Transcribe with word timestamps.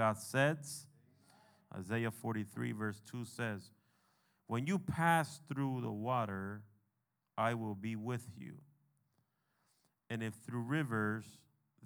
God 0.00 0.16
says. 0.16 0.86
Isaiah 1.76 2.10
43, 2.10 2.72
verse 2.72 3.02
2 3.10 3.26
says, 3.26 3.70
When 4.46 4.66
you 4.66 4.78
pass 4.78 5.42
through 5.46 5.82
the 5.82 5.92
water, 5.92 6.62
I 7.36 7.52
will 7.52 7.74
be 7.74 7.96
with 7.96 8.26
you. 8.34 8.54
And 10.08 10.22
if 10.22 10.32
through 10.46 10.62
rivers, 10.62 11.24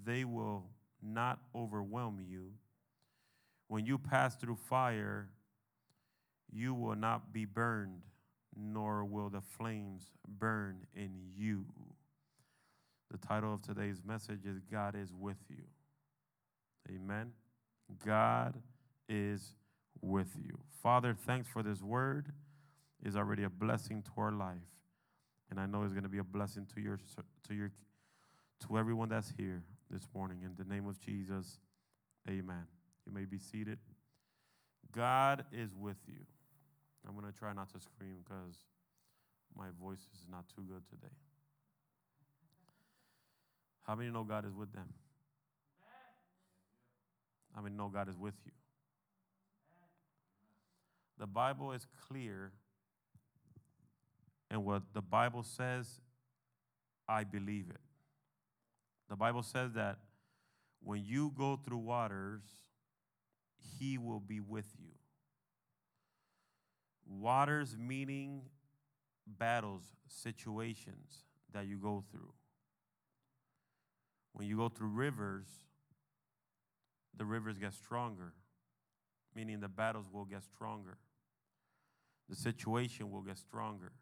they 0.00 0.24
will 0.24 0.66
not 1.02 1.40
overwhelm 1.56 2.20
you. 2.24 2.52
When 3.66 3.84
you 3.84 3.98
pass 3.98 4.36
through 4.36 4.58
fire, 4.68 5.28
you 6.52 6.72
will 6.72 6.94
not 6.94 7.32
be 7.32 7.46
burned, 7.46 8.02
nor 8.56 9.04
will 9.04 9.28
the 9.28 9.40
flames 9.40 10.04
burn 10.28 10.86
in 10.94 11.18
you. 11.36 11.64
The 13.10 13.18
title 13.18 13.54
of 13.54 13.62
today's 13.62 14.02
message 14.06 14.46
is 14.46 14.60
God 14.70 14.94
is 14.94 15.12
with 15.12 15.38
you. 15.50 15.64
Amen. 16.94 17.32
God 18.04 18.54
is 19.08 19.54
with 20.00 20.28
you. 20.36 20.58
Father, 20.82 21.14
thanks 21.14 21.48
for 21.48 21.62
this 21.62 21.82
word. 21.82 22.32
Is 23.04 23.16
already 23.16 23.42
a 23.42 23.50
blessing 23.50 24.02
to 24.02 24.10
our 24.16 24.32
life. 24.32 24.56
And 25.50 25.60
I 25.60 25.66
know 25.66 25.82
it's 25.82 25.92
going 25.92 26.04
to 26.04 26.08
be 26.08 26.18
a 26.18 26.24
blessing 26.24 26.66
to 26.74 26.80
your 26.80 26.98
to 27.48 27.54
your 27.54 27.70
to 28.66 28.78
everyone 28.78 29.10
that's 29.10 29.32
here 29.36 29.62
this 29.90 30.06
morning. 30.14 30.38
In 30.42 30.52
the 30.56 30.64
name 30.64 30.88
of 30.88 30.98
Jesus, 31.00 31.58
amen. 32.28 32.66
You 33.06 33.12
may 33.12 33.26
be 33.26 33.38
seated. 33.38 33.78
God 34.92 35.44
is 35.52 35.74
with 35.78 35.98
you. 36.06 36.24
I'm 37.06 37.14
going 37.14 37.30
to 37.30 37.38
try 37.38 37.52
not 37.52 37.70
to 37.74 37.80
scream 37.80 38.16
because 38.24 38.56
my 39.56 39.66
voice 39.80 40.08
is 40.14 40.24
not 40.30 40.44
too 40.48 40.62
good 40.62 40.82
today. 40.88 41.12
How 43.82 43.94
many 43.94 44.10
know 44.10 44.24
God 44.24 44.46
is 44.46 44.54
with 44.54 44.72
them? 44.72 44.88
How 47.54 47.62
mean, 47.62 47.76
know 47.76 47.88
God 47.88 48.08
is 48.08 48.18
with 48.18 48.34
you? 48.44 48.52
The 51.18 51.26
Bible 51.26 51.72
is 51.72 51.86
clear, 52.08 52.52
and 54.50 54.64
what 54.64 54.82
the 54.92 55.02
Bible 55.02 55.44
says, 55.44 56.00
I 57.08 57.22
believe 57.22 57.66
it. 57.70 57.80
The 59.08 59.16
Bible 59.16 59.42
says 59.42 59.72
that 59.74 59.98
when 60.82 61.04
you 61.04 61.32
go 61.36 61.56
through 61.64 61.78
waters, 61.78 62.42
He 63.78 63.96
will 63.98 64.20
be 64.20 64.40
with 64.40 64.66
you. 64.80 64.90
Waters 67.06 67.76
meaning 67.78 68.42
battles, 69.26 69.82
situations 70.08 71.24
that 71.52 71.66
you 71.66 71.78
go 71.78 72.02
through. 72.10 72.32
When 74.32 74.48
you 74.48 74.56
go 74.56 74.68
through 74.68 74.88
rivers, 74.88 75.46
the 77.16 77.24
rivers 77.24 77.58
get 77.58 77.74
stronger, 77.74 78.32
meaning 79.34 79.60
the 79.60 79.68
battles 79.68 80.06
will 80.12 80.24
get 80.24 80.42
stronger. 80.42 80.98
The 82.28 82.36
situation 82.36 83.10
will 83.10 83.22
get 83.22 83.38
stronger. 83.38 83.92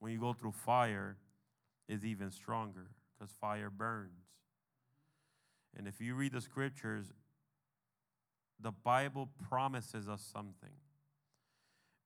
When 0.00 0.12
you 0.12 0.18
go 0.18 0.32
through 0.32 0.52
fire, 0.52 1.16
it's 1.88 2.04
even 2.04 2.30
stronger 2.30 2.88
because 3.18 3.32
fire 3.40 3.70
burns. 3.70 4.24
And 5.76 5.86
if 5.86 6.00
you 6.00 6.14
read 6.14 6.32
the 6.32 6.40
scriptures, 6.40 7.12
the 8.60 8.72
Bible 8.72 9.28
promises 9.48 10.08
us 10.08 10.22
something. 10.32 10.70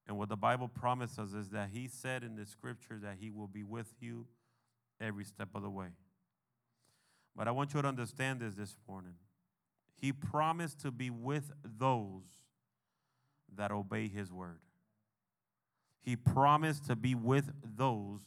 And 0.06 0.18
what 0.18 0.28
the 0.28 0.36
Bible 0.36 0.68
promises 0.68 1.34
is 1.34 1.50
that 1.50 1.70
He 1.72 1.88
said 1.88 2.24
in 2.24 2.34
the 2.34 2.46
scripture 2.46 2.98
that 3.02 3.16
He 3.20 3.30
will 3.30 3.46
be 3.46 3.62
with 3.62 3.94
you 4.00 4.26
every 5.00 5.24
step 5.24 5.48
of 5.54 5.62
the 5.62 5.70
way. 5.70 5.88
But 7.36 7.46
I 7.46 7.52
want 7.52 7.74
you 7.74 7.80
to 7.80 7.88
understand 7.88 8.40
this 8.40 8.54
this 8.54 8.76
morning. 8.88 9.14
He 10.00 10.12
promised 10.12 10.80
to 10.80 10.90
be 10.90 11.10
with 11.10 11.52
those 11.62 12.24
that 13.56 13.70
obey 13.70 14.08
His 14.08 14.32
word. 14.32 14.60
He 16.00 16.16
promised 16.16 16.86
to 16.86 16.96
be 16.96 17.14
with 17.14 17.50
those 17.62 18.20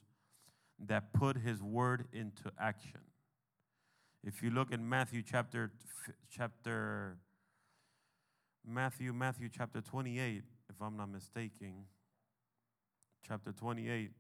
that 0.80 1.14
put 1.14 1.38
His 1.38 1.64
word 1.64 2.06
into 2.14 2.52
action. 2.60 3.02
If 4.24 4.44
you 4.44 4.52
look 4.52 4.72
in 4.72 4.88
Matthew 4.88 5.24
chapter 5.24 5.72
chapter 6.30 7.18
Matthew 8.66 9.12
Matthew 9.12 9.50
chapter 9.50 9.82
28, 9.82 10.44
if 10.70 10.76
I'm 10.82 10.96
not 10.96 11.10
mistaken, 11.10 11.86
chapter 13.28 13.52
28 13.52 14.12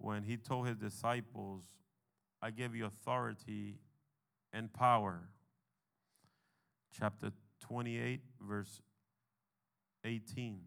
when 0.00 0.22
he 0.22 0.36
told 0.36 0.66
his 0.66 0.76
disciples, 0.76 1.64
I 2.42 2.50
give 2.50 2.74
you 2.74 2.86
authority 2.86 3.76
and 4.52 4.72
power. 4.72 5.28
Chapter 6.98 7.32
28, 7.60 8.20
verse 8.40 8.80
18. 10.04 10.60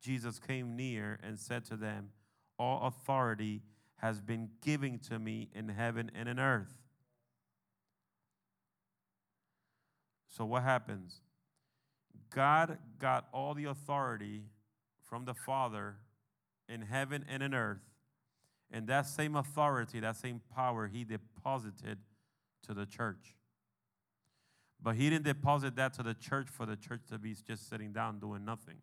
Jesus 0.00 0.38
came 0.38 0.76
near 0.76 1.18
and 1.22 1.38
said 1.38 1.64
to 1.66 1.76
them, 1.76 2.10
All 2.58 2.86
authority 2.86 3.62
has 3.96 4.20
been 4.20 4.50
given 4.60 4.98
to 4.98 5.18
me 5.18 5.48
in 5.54 5.68
heaven 5.68 6.10
and 6.14 6.28
in 6.28 6.38
earth. 6.40 6.74
So, 10.28 10.44
what 10.44 10.62
happens? 10.62 11.20
God 12.34 12.78
got 12.98 13.28
all 13.32 13.54
the 13.54 13.66
authority 13.66 14.44
from 15.02 15.24
the 15.24 15.34
Father 15.46 15.96
in 16.68 16.82
heaven 16.82 17.24
and 17.28 17.42
in 17.42 17.54
earth. 17.54 17.91
And 18.72 18.86
that 18.86 19.06
same 19.06 19.36
authority, 19.36 20.00
that 20.00 20.16
same 20.16 20.40
power, 20.54 20.88
He 20.88 21.04
deposited 21.04 21.98
to 22.66 22.74
the 22.74 22.86
church. 22.86 23.36
But 24.82 24.96
He 24.96 25.10
didn't 25.10 25.26
deposit 25.26 25.76
that 25.76 25.92
to 25.94 26.02
the 26.02 26.14
church 26.14 26.48
for 26.48 26.64
the 26.64 26.76
church 26.76 27.02
to 27.10 27.18
be 27.18 27.36
just 27.46 27.68
sitting 27.68 27.92
down 27.92 28.18
doing 28.18 28.44
nothing. 28.44 28.78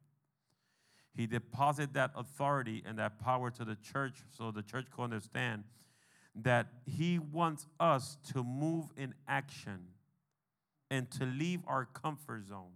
He 1.15 1.25
deposited 1.25 1.95
that 1.95 2.11
authority 2.15 2.83
and 2.85 2.99
that 2.99 3.19
power 3.19 3.49
to 3.51 3.65
the 3.65 3.75
church 3.75 4.19
so 4.29 4.51
the 4.51 4.61
church 4.61 4.85
can 4.93 5.05
understand 5.05 5.63
that 6.35 6.67
He 6.85 7.17
wants 7.17 7.65
us 7.79 8.17
to 8.31 8.43
move 8.43 8.85
in 8.95 9.15
action 9.27 9.87
and 10.91 11.09
to 11.11 11.25
leave 11.25 11.61
our 11.67 11.85
comfort 11.85 12.45
zone. 12.47 12.73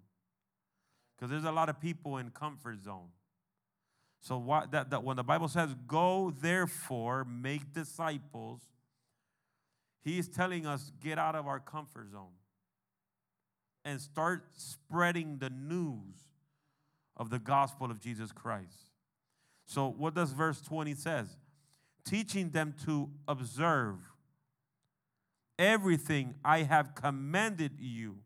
Because 1.16 1.29
there's 1.29 1.46
a 1.46 1.52
lot 1.52 1.69
of 1.69 1.79
people 1.79 2.18
in 2.18 2.31
comfort 2.31 2.84
zone. 2.84 3.09
So 4.23 4.38
what, 4.38 4.72
that, 4.72 4.89
that 4.91 5.03
when 5.03 5.17
the 5.17 5.23
Bible 5.23 5.50
says, 5.50 5.75
go 5.85 6.34
therefore, 6.41 7.25
make 7.25 7.73
disciples, 7.73 8.61
He 10.01 10.17
is 10.17 10.29
telling 10.29 10.66
us, 10.66 10.94
get 11.03 11.19
out 11.19 11.35
of 11.35 11.45
our 11.45 11.59
comfort 11.59 12.09
zone 12.09 12.31
and 13.84 14.00
start 14.00 14.45
spreading 14.56 15.39
the 15.39 15.50
news 15.50 16.16
of 17.17 17.31
the 17.31 17.38
gospel 17.38 17.91
of 17.91 18.00
Jesus 18.00 18.31
Christ. 18.31 18.91
So 19.66 19.89
what 19.89 20.13
does 20.13 20.31
verse 20.31 20.61
20 20.61 20.95
says? 20.95 21.28
Teaching 22.05 22.51
them 22.51 22.73
to 22.85 23.09
observe 23.28 23.97
everything 25.59 26.35
I 26.45 26.59
have 26.59 26.95
commanded 26.95 27.73
you. 27.78 28.19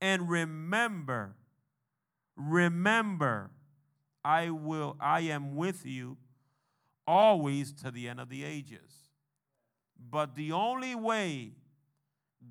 And 0.00 0.28
remember, 0.28 1.36
remember, 2.36 3.52
I 4.28 4.50
will, 4.50 4.94
I 5.00 5.20
am 5.20 5.56
with 5.56 5.86
you 5.86 6.18
always 7.06 7.72
to 7.82 7.90
the 7.90 8.10
end 8.10 8.20
of 8.20 8.28
the 8.28 8.44
ages. 8.44 9.08
But 10.10 10.36
the 10.36 10.52
only 10.52 10.94
way 10.94 11.52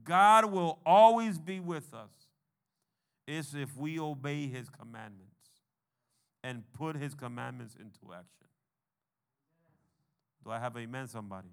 God 0.03 0.45
will 0.45 0.79
always 0.83 1.37
be 1.37 1.59
with 1.59 1.93
us 1.93 2.09
is 3.27 3.53
if 3.53 3.77
we 3.77 3.99
obey 3.99 4.47
his 4.47 4.69
commandments 4.69 5.35
and 6.43 6.63
put 6.73 6.95
his 6.95 7.13
commandments 7.13 7.75
into 7.75 8.11
action. 8.11 8.47
Do 10.43 10.49
I 10.49 10.57
have 10.57 10.75
a 10.77 10.79
amen, 10.79 11.07
somebody? 11.07 11.49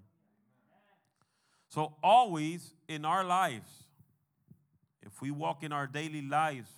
So, 1.69 1.97
always 2.01 2.73
in 2.87 3.05
our 3.05 3.23
lives, 3.23 3.69
if 5.03 5.21
we 5.21 5.29
walk 5.29 5.61
in 5.61 5.71
our 5.71 5.85
daily 5.85 6.23
lives, 6.23 6.71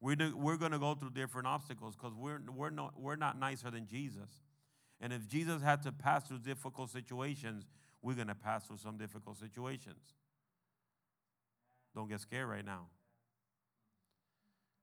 we're, 0.00 0.16
we're 0.34 0.56
going 0.56 0.72
to 0.72 0.78
go 0.78 0.94
through 0.94 1.10
different 1.10 1.46
obstacles 1.46 1.94
because 1.96 2.14
we're, 2.14 2.40
we're, 2.54 2.70
not, 2.70 3.00
we're 3.00 3.16
not 3.16 3.38
nicer 3.38 3.70
than 3.70 3.86
Jesus. 3.86 4.30
And 5.00 5.12
if 5.12 5.26
Jesus 5.26 5.62
had 5.62 5.82
to 5.82 5.92
pass 5.92 6.26
through 6.26 6.38
difficult 6.38 6.90
situations, 6.90 7.66
we're 8.02 8.14
going 8.14 8.28
to 8.28 8.34
pass 8.34 8.66
through 8.66 8.78
some 8.78 8.96
difficult 8.98 9.38
situations. 9.38 10.14
Don't 11.94 12.08
get 12.08 12.20
scared 12.20 12.48
right 12.48 12.64
now. 12.64 12.86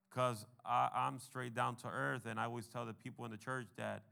Because 0.10 0.46
I'm 0.66 1.20
straight 1.20 1.56
down 1.56 1.76
to 1.78 1.88
earth, 1.88 2.28
and 2.28 2.40
I 2.40 2.46
always 2.46 2.68
tell 2.68 2.86
the 2.86 2.94
people 2.94 3.26
in 3.26 3.32
the 3.32 3.38
church 3.38 3.68
that 3.78 4.04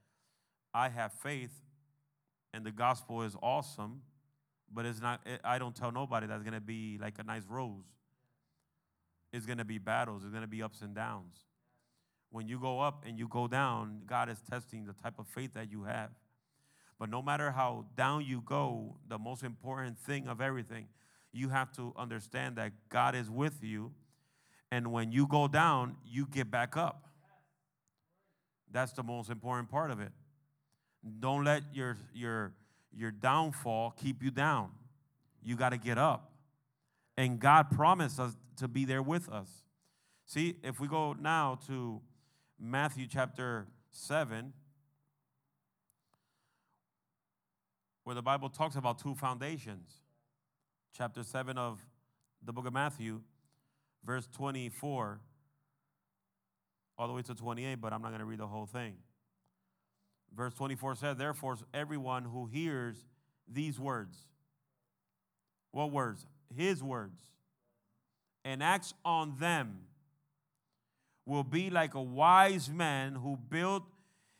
I 0.74 0.89
have 0.89 1.13
faith 1.13 1.51
and 2.53 2.65
the 2.65 2.71
gospel 2.71 3.21
is 3.21 3.36
awesome, 3.42 4.01
but 4.74 4.86
it's 4.86 5.01
not, 5.01 5.25
I 5.44 5.59
don't 5.59 5.75
tell 5.75 5.92
nobody 5.92 6.27
that's 6.27 6.44
going 6.44 6.53
to 6.53 6.62
be 6.62 6.98
like 7.00 7.15
a 7.19 7.24
nice 7.24 7.44
rose. 7.48 7.86
It's 9.31 9.45
going 9.45 9.60
to 9.60 9.66
be 9.66 9.78
battles, 9.78 10.24
it's 10.24 10.31
going 10.31 10.44
to 10.44 10.48
be 10.48 10.62
ups 10.62 10.81
and 10.81 10.94
downs. 10.94 11.45
When 12.31 12.48
you 12.48 12.60
go 12.60 12.80
up 12.80 13.04
and 13.06 13.19
you 13.19 13.28
go 13.28 13.48
down, 13.48 14.01
God 14.06 14.30
is 14.30 14.42
testing 14.50 14.86
the 14.86 14.94
type 14.94 15.19
of 15.19 15.28
faith 15.28 15.54
that 15.54 15.69
you 15.69 15.83
have. 15.83 16.12
But 16.98 17.10
no 17.10 17.22
matter 17.22 17.51
how 17.51 17.86
down 17.98 18.25
you 18.25 18.42
go, 18.45 18.95
the 19.10 19.18
most 19.18 19.44
important 19.44 19.98
thing 20.00 20.28
of 20.28 20.39
everything, 20.39 20.88
you 21.33 21.50
have 21.50 21.72
to 21.74 21.94
understand 21.98 22.57
that 22.57 22.74
God 22.89 23.16
is 23.16 23.30
with 23.30 23.63
you. 23.63 23.92
And 24.72 24.92
when 24.92 25.12
you 25.12 25.28
go 25.28 25.48
down, 25.48 25.98
you 26.06 26.25
get 26.25 26.50
back 26.50 26.77
up. 26.77 27.07
That's 28.72 28.94
the 28.94 29.04
most 29.04 29.30
important 29.30 29.69
part 29.69 29.92
of 29.92 30.00
it. 30.00 30.12
Don't 31.19 31.44
let 31.44 31.63
your, 31.74 31.98
your, 32.13 32.54
your 32.95 33.12
downfall 33.12 33.95
keep 34.01 34.24
you 34.24 34.31
down. 34.31 34.69
You 35.44 35.56
got 35.56 35.69
to 35.69 35.77
get 35.77 35.98
up. 35.98 36.31
And 37.18 37.40
God 37.40 37.69
promised 37.69 38.19
us 38.19 38.36
to 38.58 38.68
be 38.68 38.86
there 38.86 39.02
with 39.02 39.30
us. 39.30 39.48
See, 40.25 40.56
if 40.63 40.80
we 40.80 40.88
go 40.88 41.13
now 41.13 41.60
to 41.68 42.02
Matthew 42.60 43.08
chapter 43.08 43.68
7, 43.92 44.54
where 48.04 48.16
the 48.16 48.22
Bible 48.22 48.50
talks 48.50 48.75
about 48.75 49.00
two 49.00 49.16
foundations. 49.16 50.02
Chapter 50.96 51.24
7 51.24 51.58
of 51.58 51.80
the 52.44 52.52
book 52.52 52.66
of 52.66 52.74
Matthew, 52.74 53.22
verse 54.04 54.28
24, 54.34 55.19
all 56.98 57.08
the 57.08 57.13
way 57.13 57.22
to 57.22 57.36
28, 57.36 57.75
but 57.75 57.94
I'm 57.94 58.02
not 58.02 58.10
going 58.10 58.19
to 58.19 58.25
read 58.25 58.40
the 58.40 58.48
whole 58.48 58.66
thing. 58.66 58.96
Verse 60.36 60.54
24 60.54 60.96
says, 60.96 61.18
Therefore, 61.18 61.58
everyone 61.74 62.25
who 62.25 62.46
hears 62.46 63.06
these 63.48 63.80
words, 63.80 64.18
what 65.72 65.92
words? 65.92 66.25
His 66.56 66.83
words, 66.83 67.21
and 68.44 68.62
acts 68.62 68.94
on 69.06 69.36
them 69.39 69.80
will 71.25 71.44
be 71.44 71.69
like 71.69 71.94
a 71.94 72.01
wise 72.01 72.69
man 72.69 73.15
who 73.15 73.38
built 73.38 73.83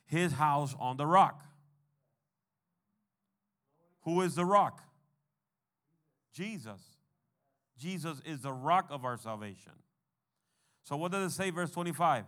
his 0.05 0.33
house 0.33 0.75
on 0.79 0.97
the 0.97 1.05
rock. 1.05 1.45
Who 4.01 4.21
is 4.21 4.35
the 4.35 4.45
rock? 4.45 4.83
Jesus. 6.33 6.81
Jesus 7.77 8.21
is 8.25 8.41
the 8.41 8.51
rock 8.51 8.87
of 8.89 9.05
our 9.05 9.17
salvation. 9.17 9.73
So, 10.83 10.97
what 10.97 11.11
does 11.11 11.31
it 11.31 11.35
say, 11.35 11.49
verse 11.49 11.71
25? 11.71 12.25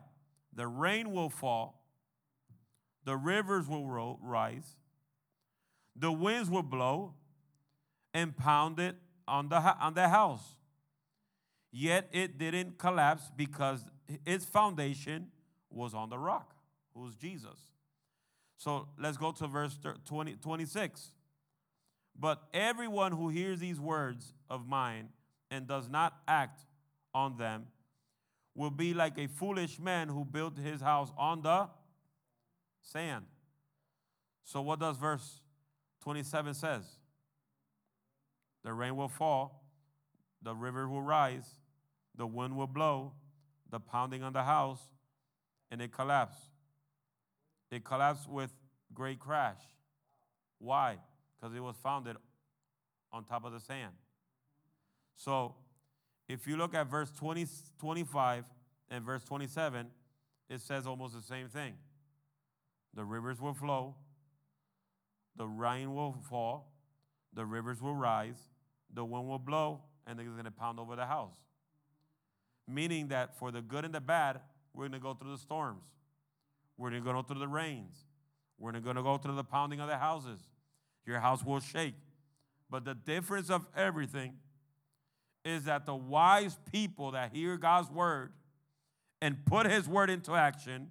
The 0.56 0.68
rain 0.68 1.12
will 1.12 1.30
fall, 1.30 1.84
the 3.06 3.18
rivers 3.18 3.68
will 3.68 3.88
ro- 3.88 4.20
rise, 4.22 4.76
the 5.96 6.12
winds 6.12 6.50
will 6.50 6.64
blow 6.64 7.14
and 8.14 8.36
pound 8.36 8.80
it 8.80 8.96
on 9.28 9.50
the, 9.50 9.58
on 9.58 9.94
the 9.94 10.08
house. 10.08 10.56
Yet 11.72 12.10
it 12.12 12.38
didn't 12.38 12.78
collapse 12.78 13.32
because 13.36 13.84
its 14.26 14.46
foundation 14.46 15.28
was 15.70 15.94
on 15.94 16.10
the 16.10 16.18
rock, 16.18 16.54
who's 16.96 17.16
Jesus. 17.16 17.68
So 18.58 18.88
let's 19.00 19.18
go 19.18 19.32
to 19.32 19.48
verse 19.48 19.78
20, 20.06 20.34
26. 20.36 21.12
But 22.18 22.44
everyone 22.54 23.12
who 23.12 23.30
hears 23.30 23.60
these 23.60 23.80
words 23.80 24.34
of 24.50 24.68
mine 24.68 25.10
and 25.50 25.68
does 25.68 25.90
not 25.90 26.14
act 26.28 26.60
on 27.14 27.38
them 27.38 27.66
will 28.56 28.70
be 28.70 28.94
like 28.94 29.18
a 29.18 29.28
foolish 29.28 29.80
man 29.80 30.08
who 30.08 30.24
built 30.24 30.58
his 30.58 30.80
house 30.80 31.12
on 31.18 31.42
the 31.42 31.68
sand. 32.82 33.26
So 34.44 34.62
what 34.62 34.80
does 34.80 34.98
verse 34.98 35.42
27 36.02 36.54
says? 36.54 36.84
The 38.64 38.74
rain 38.74 38.96
will 38.96 39.10
fall, 39.10 39.64
the 40.42 40.56
river 40.56 40.88
will 40.88 41.02
rise, 41.02 41.48
the 42.16 42.28
wind 42.28 42.56
will 42.56 42.68
blow, 42.68 43.14
the 43.70 43.80
pounding 43.80 44.24
on 44.24 44.34
the 44.34 44.44
house, 44.44 44.82
and 45.72 45.82
it 45.82 45.92
collapsed. 45.92 46.50
It 47.72 47.84
collapsed 47.84 48.30
with 48.30 48.52
great 48.94 49.20
crash. 49.20 49.60
Why? 50.60 51.00
because 51.44 51.58
it 51.58 51.60
was 51.60 51.76
founded 51.84 52.16
on 53.12 53.26
top 53.26 53.44
of 53.44 53.52
the 53.52 53.60
sand. 53.60 53.92
So 55.18 55.56
if 56.30 56.48
you 56.48 56.56
look 56.56 56.74
at 56.74 56.90
verse 56.90 57.12
20, 57.12 57.46
25 57.80 58.46
and 58.90 59.04
verse 59.04 59.24
27, 59.26 59.88
it 60.50 60.62
says 60.62 60.88
almost 60.88 61.16
the 61.16 61.22
same 61.22 61.50
thing. 61.50 61.74
The 62.94 63.04
rivers 63.04 63.42
will 63.42 63.54
flow, 63.54 63.96
the 65.36 65.48
rain 65.48 65.94
will 65.94 66.16
fall, 66.30 66.72
the 67.34 67.46
rivers 67.46 67.82
will 67.82 67.96
rise, 67.96 68.40
the 68.94 69.04
wind 69.04 69.28
will 69.28 69.40
blow, 69.40 69.82
and 70.08 70.20
it's 70.20 70.30
going 70.30 70.46
to 70.46 70.52
pound 70.52 70.80
over 70.80 70.96
the 70.96 71.06
house. 71.06 71.36
Meaning 72.68 73.10
that 73.10 73.38
for 73.38 73.52
the 73.52 73.62
good 73.62 73.86
and 73.86 73.94
the 73.94 74.02
bad, 74.02 74.40
we're 74.74 74.84
going 74.84 74.94
to 74.94 75.00
go 75.00 75.14
through 75.14 75.32
the 75.32 75.38
storms. 75.38 75.84
We're 76.78 76.90
going 76.90 77.04
to 77.04 77.12
go 77.12 77.22
through 77.22 77.40
the 77.40 77.48
rains. 77.48 78.06
We're 78.58 78.72
going 78.72 78.96
to 78.96 79.04
go 79.04 79.18
through 79.18 79.36
the 79.36 79.44
pounding 79.44 79.80
of 79.80 79.88
the 79.88 79.98
houses 79.98 80.40
your 81.06 81.20
house 81.20 81.44
will 81.44 81.60
shake. 81.60 81.96
But 82.70 82.86
the 82.86 82.96
difference 82.96 83.50
of 83.50 83.68
everything 83.76 84.34
is 85.46 85.66
that 85.66 85.86
the 85.86 85.96
wise 85.96 86.58
people 86.72 87.12
that 87.12 87.32
hear 87.34 87.58
God's 87.58 87.92
word 87.92 88.32
and 89.22 89.46
put 89.46 89.70
his 89.70 89.88
word 89.88 90.10
into 90.10 90.34
action, 90.34 90.90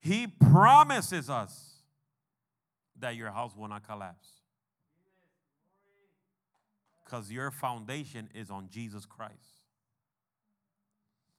he 0.00 0.26
promises 0.26 1.30
us 1.30 1.76
that 2.98 3.16
your 3.16 3.30
house 3.30 3.56
will 3.56 3.68
not 3.68 3.86
collapse. 3.86 4.28
Because 7.12 7.30
your 7.30 7.50
foundation 7.50 8.30
is 8.34 8.50
on 8.50 8.68
Jesus 8.70 9.04
Christ. 9.04 9.60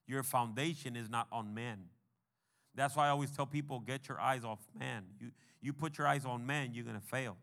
Your 0.05 0.21
foundation 0.21 0.95
is 0.95 1.09
not 1.09 1.25
on 1.31 1.55
men. 1.55 1.85
That's 2.75 2.95
why 2.95 3.07
I 3.07 3.09
always 3.09 3.31
tell 3.31 3.47
people 3.47 3.79
get 3.79 4.07
your 4.07 4.21
eyes 4.21 4.43
off 4.43 4.59
man. 4.77 5.05
You, 5.19 5.31
you 5.61 5.73
put 5.73 5.97
your 5.97 6.05
eyes 6.05 6.25
on 6.25 6.45
man, 6.45 6.75
you're 6.75 6.83
going 6.83 6.99
to 6.99 7.07
fail. 7.07 7.37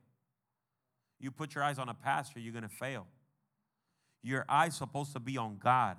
You 1.18 1.32
put 1.32 1.56
your 1.56 1.64
eyes 1.64 1.80
on 1.80 1.88
a 1.88 1.94
pastor, 1.94 2.38
you're 2.38 2.52
going 2.52 2.62
to 2.62 2.68
fail. 2.68 3.08
Your 4.22 4.44
eyes 4.48 4.76
supposed 4.76 5.12
to 5.14 5.18
be 5.18 5.36
on 5.36 5.58
God. 5.58 5.96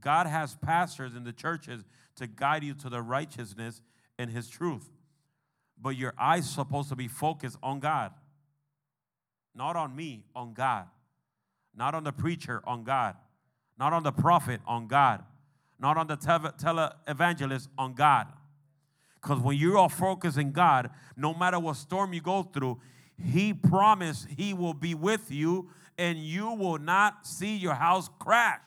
God 0.00 0.28
has 0.28 0.54
pastors 0.54 1.16
in 1.16 1.24
the 1.24 1.32
churches 1.32 1.84
to 2.14 2.28
guide 2.28 2.62
you 2.62 2.74
to 2.74 2.88
the 2.88 3.02
righteousness 3.02 3.82
and 4.20 4.30
his 4.30 4.48
truth. 4.48 4.88
But 5.82 5.96
your 5.96 6.14
eyes 6.16 6.48
supposed 6.48 6.90
to 6.90 6.96
be 6.96 7.08
focused 7.08 7.58
on 7.60 7.80
God. 7.80 8.12
Not 9.52 9.74
on 9.74 9.96
me, 9.96 10.26
on 10.36 10.52
God. 10.54 10.86
Not 11.76 11.94
on 11.94 12.04
the 12.04 12.12
preacher, 12.12 12.62
on 12.66 12.84
God. 12.84 13.16
Not 13.78 13.92
on 13.92 14.02
the 14.02 14.12
prophet, 14.12 14.60
on 14.66 14.86
God. 14.86 15.24
Not 15.78 15.96
on 15.96 16.06
the 16.06 16.16
tele 16.16 16.94
evangelist, 17.08 17.68
on 17.76 17.94
God. 17.94 18.28
Because 19.20 19.40
when 19.40 19.56
you're 19.56 19.76
all 19.76 19.88
focused 19.88 20.38
in 20.38 20.52
God, 20.52 20.90
no 21.16 21.34
matter 21.34 21.58
what 21.58 21.76
storm 21.76 22.12
you 22.12 22.20
go 22.20 22.42
through, 22.42 22.80
He 23.18 23.54
promised 23.54 24.28
He 24.36 24.54
will 24.54 24.74
be 24.74 24.94
with 24.94 25.30
you 25.30 25.70
and 25.96 26.18
you 26.18 26.52
will 26.52 26.78
not 26.78 27.26
see 27.26 27.56
your 27.56 27.74
house 27.74 28.10
crash. 28.18 28.60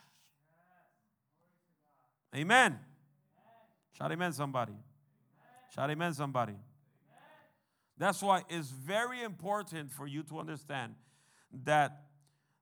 Amen. 2.36 2.80
Shout 3.98 4.12
amen, 4.12 4.34
somebody. 4.34 4.74
Shout 5.74 5.90
amen, 5.90 6.14
somebody. 6.14 6.54
That's 7.98 8.22
why 8.22 8.44
it's 8.50 8.70
very 8.70 9.24
important 9.24 9.92
for 9.92 10.06
you 10.06 10.24
to 10.24 10.40
understand 10.40 10.94
that 11.66 12.04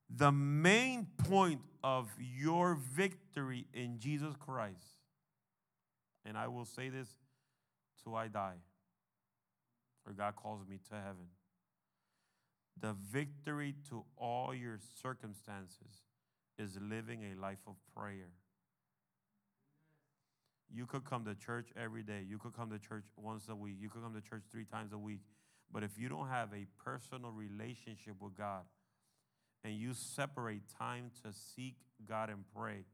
the 0.10 0.32
main 0.32 1.08
point 1.30 1.62
of 1.84 2.10
your 2.20 2.76
victory 2.76 3.68
in 3.74 4.00
Jesus 4.00 4.34
Christ, 4.40 5.00
and 6.26 6.38
I 6.38 6.48
will 6.48 6.66
say 6.66 6.90
this 6.90 7.08
till 8.04 8.16
I 8.16 8.28
die, 8.28 8.58
or 10.06 10.14
God 10.14 10.36
calls 10.36 10.62
me 10.68 10.80
to 10.90 10.96
heaven. 10.96 11.28
The 12.80 12.96
victory 13.12 13.76
to 13.90 14.04
all 14.18 14.54
your 14.54 14.80
circumstances 15.02 16.04
is 16.58 16.78
living 16.82 17.24
a 17.24 17.40
life 17.40 17.60
of 17.68 17.76
prayer. 17.96 18.30
You 20.74 20.86
could 20.86 21.06
come 21.06 21.26
to 21.26 21.36
church 21.36 21.70
every 21.80 22.04
day. 22.04 22.26
You 22.28 22.38
could 22.38 22.54
come 22.54 22.70
to 22.72 22.80
church 22.80 23.06
once 23.16 23.48
a 23.50 23.56
week. 23.56 23.76
You 23.80 23.90
could 23.90 24.02
come 24.02 24.14
to 24.14 24.22
church 24.22 24.44
three 24.52 24.66
times 24.66 24.92
a 24.94 24.98
week. 24.98 25.22
But 25.72 25.84
if 25.84 25.98
you 25.98 26.10
don't 26.10 26.28
have 26.28 26.50
a 26.54 26.66
personal 26.84 27.32
relationship 27.32 28.16
with 28.20 28.36
God 28.36 28.64
and 29.66 29.74
you 29.74 29.96
separate 29.96 30.62
time 30.78 31.10
to 31.24 31.34
seek 31.34 31.76
God 32.08 32.30
and 32.30 32.44
pray, 32.56 32.86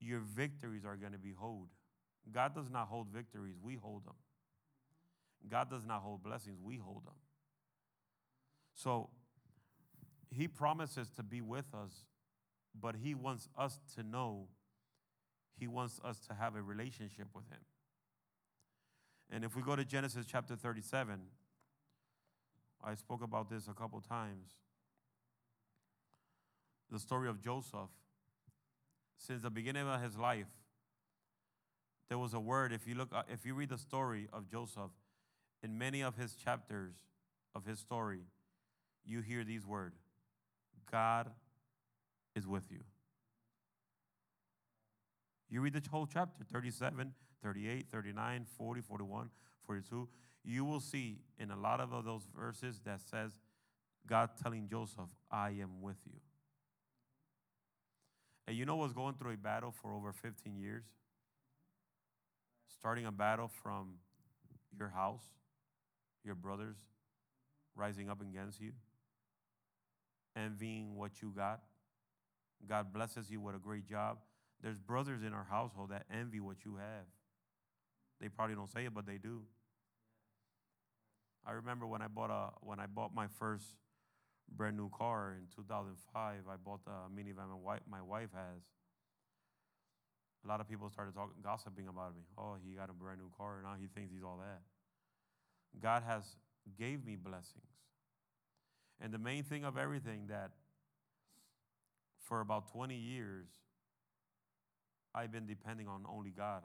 your 0.00 0.20
victories 0.20 0.84
are 0.84 0.94
going 0.94 1.12
to 1.12 1.18
be 1.18 1.32
hold. 1.36 1.66
God 2.30 2.54
does 2.54 2.70
not 2.70 2.86
hold 2.86 3.08
victories, 3.08 3.56
we 3.60 3.74
hold 3.74 4.06
them. 4.06 4.14
God 5.50 5.68
does 5.68 5.84
not 5.84 6.02
hold 6.02 6.22
blessings, 6.22 6.58
we 6.62 6.76
hold 6.76 7.04
them. 7.04 7.14
So 8.72 9.10
he 10.30 10.46
promises 10.46 11.10
to 11.16 11.24
be 11.24 11.40
with 11.40 11.66
us, 11.74 12.04
but 12.80 12.94
he 13.02 13.16
wants 13.16 13.48
us 13.58 13.80
to 13.96 14.04
know 14.04 14.46
he 15.58 15.66
wants 15.66 16.00
us 16.04 16.20
to 16.28 16.34
have 16.34 16.54
a 16.54 16.62
relationship 16.62 17.26
with 17.34 17.48
him. 17.48 17.60
And 19.30 19.44
if 19.44 19.56
we 19.56 19.62
go 19.62 19.74
to 19.76 19.84
Genesis 19.84 20.24
chapter 20.26 20.54
37, 20.56 21.20
I 22.84 22.94
spoke 22.94 23.22
about 23.22 23.48
this 23.48 23.68
a 23.68 23.74
couple 23.74 24.00
times. 24.00 24.50
The 26.90 26.98
story 26.98 27.28
of 27.28 27.40
Joseph 27.40 27.90
since 29.26 29.42
the 29.42 29.50
beginning 29.50 29.86
of 29.86 30.02
his 30.02 30.18
life, 30.18 30.48
there 32.08 32.18
was 32.18 32.34
a 32.34 32.40
word. 32.40 32.72
If 32.72 32.86
you 32.88 32.96
look, 32.96 33.10
uh, 33.12 33.22
if 33.32 33.46
you 33.46 33.54
read 33.54 33.68
the 33.68 33.78
story 33.78 34.28
of 34.32 34.50
Joseph, 34.50 34.90
in 35.62 35.78
many 35.78 36.02
of 36.02 36.16
his 36.16 36.34
chapters, 36.34 36.94
of 37.54 37.64
his 37.64 37.78
story, 37.78 38.22
you 39.04 39.20
hear 39.20 39.44
these 39.44 39.64
words 39.64 39.96
God 40.90 41.30
is 42.34 42.46
with 42.46 42.70
you. 42.70 42.80
You 45.48 45.60
read 45.60 45.74
the 45.74 45.82
whole 45.90 46.06
chapter 46.06 46.44
37, 46.44 47.12
38, 47.42 47.86
39, 47.92 48.46
40, 48.56 48.80
41, 48.80 49.30
42. 49.66 50.08
You 50.44 50.64
will 50.64 50.80
see 50.80 51.18
in 51.38 51.50
a 51.50 51.56
lot 51.56 51.80
of 51.80 52.04
those 52.04 52.26
verses 52.36 52.80
that 52.84 53.00
says 53.00 53.32
God 54.06 54.30
telling 54.42 54.68
Joseph, 54.68 55.10
I 55.30 55.50
am 55.50 55.80
with 55.80 55.98
you. 56.04 56.18
And 58.48 58.56
you 58.56 58.66
know 58.66 58.76
what's 58.76 58.92
going 58.92 59.14
through 59.14 59.34
a 59.34 59.36
battle 59.36 59.70
for 59.70 59.94
over 59.94 60.12
15 60.12 60.58
years? 60.58 60.84
Starting 62.66 63.06
a 63.06 63.12
battle 63.12 63.48
from 63.62 63.94
your 64.76 64.88
house, 64.88 65.22
your 66.24 66.34
brothers 66.34 66.76
rising 67.76 68.10
up 68.10 68.20
against 68.20 68.60
you, 68.60 68.72
envying 70.36 70.96
what 70.96 71.22
you 71.22 71.32
got. 71.34 71.60
God 72.68 72.92
blesses 72.92 73.30
you 73.30 73.40
with 73.40 73.54
a 73.54 73.58
great 73.58 73.88
job. 73.88 74.18
There's 74.62 74.78
brothers 74.78 75.22
in 75.22 75.32
our 75.32 75.46
household 75.48 75.90
that 75.90 76.04
envy 76.12 76.40
what 76.40 76.64
you 76.64 76.76
have. 76.76 77.06
They 78.20 78.28
probably 78.28 78.54
don't 78.54 78.70
say 78.70 78.84
it, 78.84 78.94
but 78.94 79.06
they 79.06 79.18
do. 79.18 79.42
I 81.46 81.52
remember 81.52 81.86
when 81.86 82.02
I 82.02 82.08
bought 82.08 82.30
a 82.30 82.50
when 82.60 82.78
I 82.78 82.86
bought 82.86 83.14
my 83.14 83.26
first 83.38 83.64
brand 84.48 84.76
new 84.76 84.90
car 84.90 85.36
in 85.38 85.46
2005. 85.54 86.42
I 86.48 86.56
bought 86.56 86.80
a 86.86 87.10
minivan 87.10 87.48
my 87.48 87.54
wife, 87.62 87.80
my 87.90 88.02
wife 88.02 88.30
has. 88.34 88.62
A 90.44 90.48
lot 90.48 90.60
of 90.60 90.68
people 90.68 90.90
started 90.90 91.14
talking, 91.14 91.34
gossiping 91.42 91.88
about 91.88 92.16
me. 92.16 92.22
Oh, 92.36 92.56
he 92.64 92.74
got 92.74 92.90
a 92.90 92.92
brand 92.92 93.20
new 93.20 93.30
car, 93.36 93.60
now 93.62 93.74
he 93.80 93.86
thinks 93.86 94.12
he's 94.12 94.22
all 94.24 94.38
that. 94.38 94.60
God 95.80 96.02
has 96.06 96.24
gave 96.78 97.04
me 97.04 97.16
blessings. 97.16 97.64
And 99.00 99.12
the 99.12 99.18
main 99.18 99.42
thing 99.42 99.64
of 99.64 99.76
everything 99.76 100.26
that 100.28 100.50
for 102.20 102.40
about 102.40 102.72
20 102.72 102.94
years, 102.94 103.48
I've 105.14 105.32
been 105.32 105.46
depending 105.46 105.88
on 105.88 106.04
only 106.08 106.30
God 106.30 106.62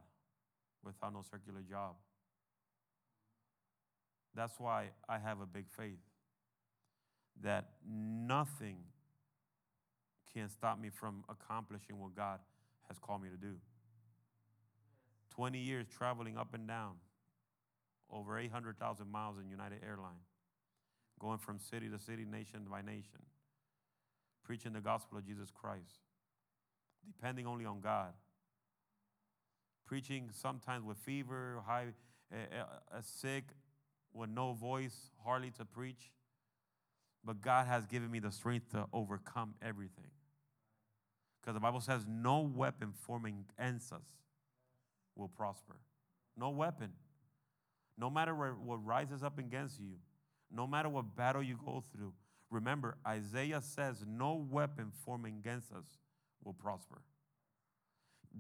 without 0.83 1.13
no 1.13 1.23
circular 1.29 1.61
job. 1.67 1.95
That's 4.35 4.53
why 4.59 4.89
I 5.09 5.17
have 5.17 5.41
a 5.41 5.45
big 5.45 5.65
faith 5.69 5.99
that 7.43 7.69
nothing 7.87 8.77
can 10.33 10.49
stop 10.49 10.79
me 10.79 10.89
from 10.89 11.23
accomplishing 11.29 11.99
what 11.99 12.15
God 12.15 12.39
has 12.87 12.97
called 12.99 13.21
me 13.23 13.29
to 13.29 13.37
do. 13.37 13.55
20 15.35 15.59
years 15.59 15.85
traveling 15.95 16.37
up 16.37 16.53
and 16.53 16.67
down, 16.67 16.93
over 18.11 18.39
800,000 18.39 19.09
miles 19.09 19.37
in 19.37 19.49
United 19.49 19.79
Airlines, 19.87 20.25
going 21.19 21.37
from 21.37 21.59
city 21.59 21.89
to 21.89 21.99
city, 21.99 22.25
nation 22.25 22.65
by 22.69 22.81
nation, 22.81 23.21
preaching 24.43 24.73
the 24.73 24.81
gospel 24.81 25.17
of 25.17 25.25
Jesus 25.25 25.49
Christ, 25.51 26.01
depending 27.05 27.45
only 27.45 27.65
on 27.65 27.81
God, 27.81 28.13
preaching 29.85 30.29
sometimes 30.31 30.83
with 30.85 30.97
fever, 30.97 31.61
high, 31.65 31.87
uh, 32.33 32.37
uh, 32.91 33.01
sick, 33.01 33.49
with 34.17 34.29
no 34.29 34.53
voice, 34.53 35.11
hardly 35.23 35.51
to 35.51 35.65
preach. 35.65 36.11
But 37.23 37.41
God 37.41 37.67
has 37.67 37.85
given 37.85 38.09
me 38.09 38.19
the 38.19 38.31
strength 38.31 38.71
to 38.71 38.85
overcome 38.93 39.53
everything. 39.61 40.11
Because 41.41 41.53
the 41.53 41.59
Bible 41.59 41.81
says, 41.81 42.05
no 42.07 42.41
weapon 42.41 42.93
forming 43.05 43.45
against 43.57 43.93
us 43.93 44.03
will 45.15 45.27
prosper. 45.27 45.75
No 46.35 46.49
weapon. 46.49 46.91
No 47.97 48.09
matter 48.09 48.33
what 48.33 48.85
rises 48.85 49.23
up 49.23 49.39
against 49.39 49.79
you, 49.79 49.93
no 50.51 50.67
matter 50.67 50.89
what 50.89 51.15
battle 51.15 51.41
you 51.41 51.57
go 51.65 51.83
through, 51.91 52.13
remember, 52.49 52.97
Isaiah 53.05 53.61
says, 53.61 54.03
no 54.07 54.45
weapon 54.49 54.91
forming 55.05 55.37
against 55.37 55.71
us 55.71 55.85
will 56.43 56.53
prosper. 56.53 57.01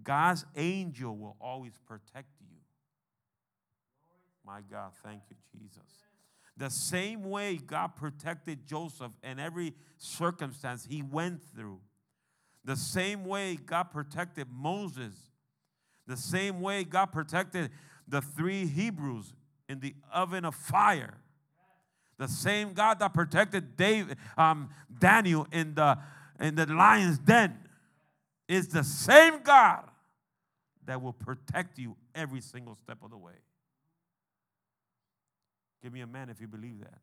God's 0.03 0.45
angel 0.55 1.17
will 1.17 1.35
always 1.41 1.73
protect 1.85 2.29
you. 2.39 2.56
My 4.47 4.61
God, 4.71 4.91
thank 5.03 5.23
you, 5.29 5.35
Jesus. 5.59 5.83
The 6.55 6.69
same 6.69 7.29
way 7.29 7.57
God 7.57 7.97
protected 7.97 8.65
Joseph 8.65 9.11
in 9.21 9.39
every 9.39 9.73
circumstance 9.97 10.87
he 10.89 11.01
went 11.01 11.41
through, 11.53 11.81
the 12.63 12.77
same 12.77 13.25
way 13.25 13.57
God 13.57 13.91
protected 13.91 14.47
Moses, 14.49 15.13
the 16.07 16.15
same 16.15 16.61
way 16.61 16.85
God 16.85 17.07
protected 17.07 17.71
the 18.07 18.21
three 18.21 18.65
Hebrews 18.65 19.33
in 19.67 19.81
the 19.81 19.93
oven 20.13 20.45
of 20.45 20.55
fire, 20.55 21.17
the 22.17 22.29
same 22.29 22.71
God 22.71 22.99
that 22.99 23.13
protected 23.13 23.75
David, 23.75 24.17
um, 24.37 24.69
Daniel 24.97 25.45
in 25.51 25.75
the, 25.75 25.99
in 26.39 26.55
the 26.55 26.65
lion's 26.67 27.19
den 27.19 27.57
is 28.47 28.69
the 28.69 28.85
same 28.85 29.43
God 29.43 29.83
that 30.85 31.01
will 31.01 31.13
protect 31.13 31.77
you 31.77 31.97
every 32.15 32.39
single 32.39 32.75
step 32.75 32.99
of 33.03 33.11
the 33.11 33.17
way. 33.17 33.33
Give 35.81 35.93
me 35.93 36.01
a 36.01 36.07
man 36.07 36.29
if 36.29 36.41
you 36.41 36.47
believe 36.47 36.79
that. 36.79 36.99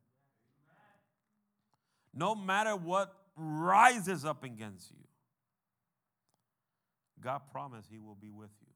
No 2.13 2.35
matter 2.35 2.77
what 2.77 3.15
rises 3.37 4.25
up 4.25 4.45
against 4.45 4.91
you, 4.91 5.05
God 7.21 7.41
promised 7.51 7.89
He 7.91 7.99
will 7.99 8.17
be 8.21 8.31
with 8.31 8.51
you. 8.61 8.69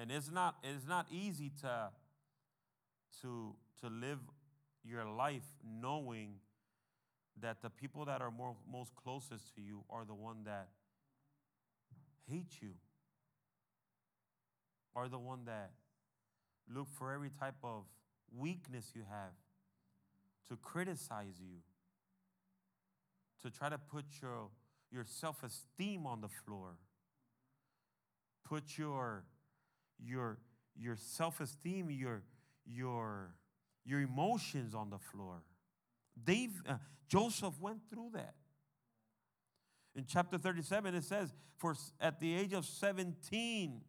And 0.00 0.12
it's 0.12 0.30
not, 0.30 0.56
it's 0.62 0.86
not 0.86 1.06
easy 1.10 1.50
to, 1.60 1.90
to, 3.22 3.54
to 3.82 3.88
live 3.88 4.18
your 4.84 5.04
life 5.04 5.42
knowing 5.64 6.34
that 7.40 7.62
the 7.62 7.70
people 7.70 8.04
that 8.04 8.20
are 8.20 8.30
more, 8.30 8.54
most 8.70 8.94
closest 8.94 9.54
to 9.56 9.60
you 9.60 9.84
are 9.90 10.04
the 10.04 10.14
one 10.14 10.44
that 10.44 10.68
hate 12.28 12.60
you 12.60 12.70
are 14.94 15.08
the 15.08 15.18
one 15.18 15.44
that 15.46 15.70
look 16.72 16.88
for 16.90 17.12
every 17.12 17.30
type 17.30 17.56
of 17.62 17.84
weakness 18.36 18.92
you 18.94 19.02
have 19.08 19.32
to 20.48 20.56
criticize 20.56 21.34
you, 21.38 21.58
to 23.42 23.50
try 23.50 23.68
to 23.68 23.78
put 23.78 24.04
your, 24.20 24.48
your 24.90 25.04
self 25.04 25.42
esteem 25.42 26.06
on 26.06 26.20
the 26.20 26.28
floor, 26.28 26.70
put 28.44 28.78
your, 28.78 29.24
your, 29.98 30.38
your 30.76 30.96
self 30.96 31.40
esteem, 31.40 31.90
your, 31.90 32.22
your, 32.66 33.34
your 33.84 34.00
emotions 34.00 34.74
on 34.74 34.90
the 34.90 34.98
floor. 34.98 35.42
Dave, 36.22 36.50
uh, 36.68 36.74
Joseph 37.08 37.60
went 37.60 37.80
through 37.90 38.10
that. 38.14 38.34
In 39.94 40.04
chapter 40.06 40.38
37, 40.38 40.94
it 40.94 41.04
says, 41.04 41.32
For 41.56 41.74
at 42.00 42.20
the 42.20 42.34
age 42.34 42.52
of 42.52 42.64
17, 42.64 43.80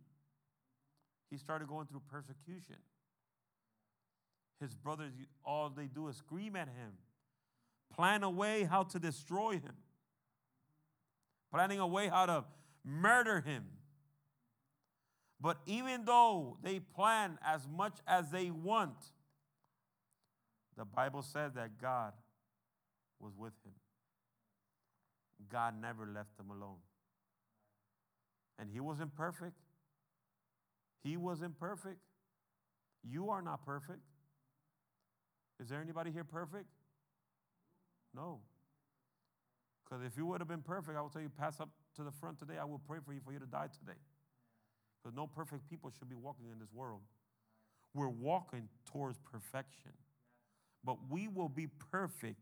he 1.29 1.37
started 1.37 1.67
going 1.67 1.87
through 1.87 2.01
persecution. 2.11 2.77
His 4.59 4.73
brothers, 4.73 5.13
all 5.45 5.69
they 5.69 5.85
do 5.85 6.07
is 6.07 6.17
scream 6.17 6.55
at 6.55 6.67
him, 6.67 6.93
plan 7.95 8.23
a 8.23 8.29
way 8.29 8.63
how 8.63 8.83
to 8.83 8.99
destroy 8.99 9.53
him, 9.53 9.75
planning 11.51 11.79
a 11.79 11.87
way 11.87 12.07
how 12.07 12.25
to 12.25 12.43
murder 12.83 13.41
him. 13.41 13.65
But 15.41 15.57
even 15.65 16.03
though 16.03 16.57
they 16.61 16.79
plan 16.79 17.39
as 17.45 17.67
much 17.67 17.99
as 18.05 18.29
they 18.31 18.49
want, 18.49 18.97
the 20.77 20.83
Bible 20.83 21.21
says 21.21 21.53
that 21.53 21.81
God 21.81 22.13
was 23.19 23.33
with 23.37 23.53
him. 23.65 23.73
God 25.49 25.75
never 25.79 26.05
left 26.05 26.37
him 26.39 26.51
alone. 26.51 26.79
And 28.57 28.69
he 28.69 28.81
wasn't 28.81 29.15
perfect. 29.15 29.55
He 31.03 31.17
was 31.17 31.41
imperfect. 31.41 31.99
You 33.03 33.29
are 33.29 33.41
not 33.41 33.65
perfect. 33.65 34.01
Is 35.61 35.69
there 35.69 35.81
anybody 35.81 36.11
here 36.11 36.23
perfect? 36.23 36.67
No. 38.15 38.39
Because 39.83 40.03
if 40.03 40.17
you 40.17 40.25
would 40.25 40.41
have 40.41 40.47
been 40.47 40.61
perfect, 40.61 40.97
I 40.97 41.01
will 41.01 41.09
tell 41.09 41.21
you, 41.21 41.29
pass 41.29 41.59
up 41.59 41.69
to 41.95 42.03
the 42.03 42.11
front 42.11 42.39
today. 42.39 42.57
I 42.59 42.65
will 42.65 42.81
pray 42.87 42.99
for 43.03 43.13
you 43.13 43.19
for 43.23 43.33
you 43.33 43.39
to 43.39 43.45
die 43.45 43.67
today. 43.67 43.97
Because 45.01 45.15
no 45.15 45.27
perfect 45.27 45.69
people 45.69 45.91
should 45.97 46.09
be 46.09 46.15
walking 46.15 46.47
in 46.51 46.59
this 46.59 46.71
world. 46.73 47.01
We're 47.93 48.09
walking 48.09 48.69
towards 48.85 49.17
perfection. 49.19 49.91
But 50.83 50.97
we 51.09 51.27
will 51.27 51.49
be 51.49 51.67
perfect 51.91 52.39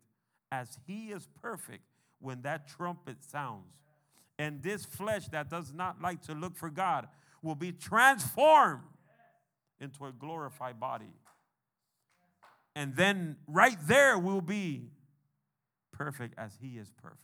as 0.52 0.78
He 0.86 1.08
is 1.08 1.28
perfect 1.42 1.84
when 2.20 2.42
that 2.42 2.68
trumpet 2.68 3.24
sounds. 3.24 3.74
And 4.40 4.62
this 4.62 4.86
flesh 4.86 5.28
that 5.30 5.50
does 5.50 5.74
not 5.74 6.02
like 6.02 6.22
to 6.24 6.34
look 6.34 6.56
for 6.56 6.70
God 6.70 7.08
will 7.42 7.56
be 7.56 7.72
transformed 7.72 8.84
into 9.80 10.06
a 10.06 10.12
glorified 10.12 10.80
body. 10.80 11.14
And 12.76 12.96
then 12.96 13.38
right 13.48 13.78
there 13.88 14.18
we'll 14.18 14.42
be 14.42 14.90
perfect 15.92 16.36
as 16.38 16.58
He 16.62 16.78
is 16.78 16.92
perfect. 17.02 17.22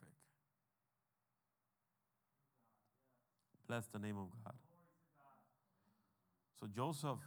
Bless 3.67 3.85
the 3.87 3.99
name 3.99 4.17
of 4.17 4.27
God. 4.43 4.53
So 6.59 6.67
Joseph 6.67 7.19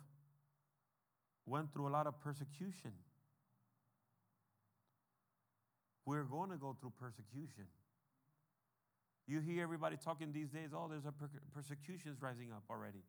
went 1.45 1.73
through 1.73 1.89
a 1.89 1.91
lot 1.91 2.07
of 2.07 2.21
persecution. 2.21 2.93
We're 6.05 6.25
going 6.25 6.51
to 6.51 6.57
go 6.57 6.77
through 6.81 6.93
persecution. 7.01 7.67
You 9.27 9.41
hear 9.41 9.63
everybody 9.63 9.97
talking 9.97 10.33
these 10.33 10.51
days, 10.51 10.71
oh, 10.75 10.87
there's 10.89 11.05
a 11.05 11.13
per- 11.13 11.29
persecutions 11.53 12.23
rising 12.23 12.53
up 12.53 12.63
already. 12.71 13.03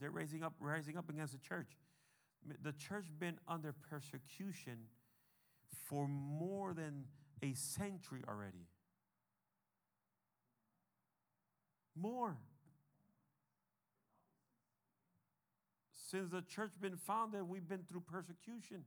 They're 0.00 0.10
raising 0.10 0.42
up, 0.42 0.54
rising 0.58 0.96
up 0.96 1.08
against 1.08 1.32
the 1.32 1.38
church. 1.38 1.76
The 2.62 2.72
church 2.72 3.06
been 3.18 3.38
under 3.46 3.72
persecution 3.72 4.88
for 5.84 6.08
more 6.08 6.74
than 6.74 7.04
a 7.42 7.54
century 7.54 8.22
already. 8.28 8.66
More. 11.94 12.36
Since 15.92 16.30
the 16.30 16.42
church 16.42 16.72
been 16.80 16.96
founded, 16.96 17.42
we've 17.42 17.68
been 17.68 17.84
through 17.88 18.00
persecution. 18.00 18.84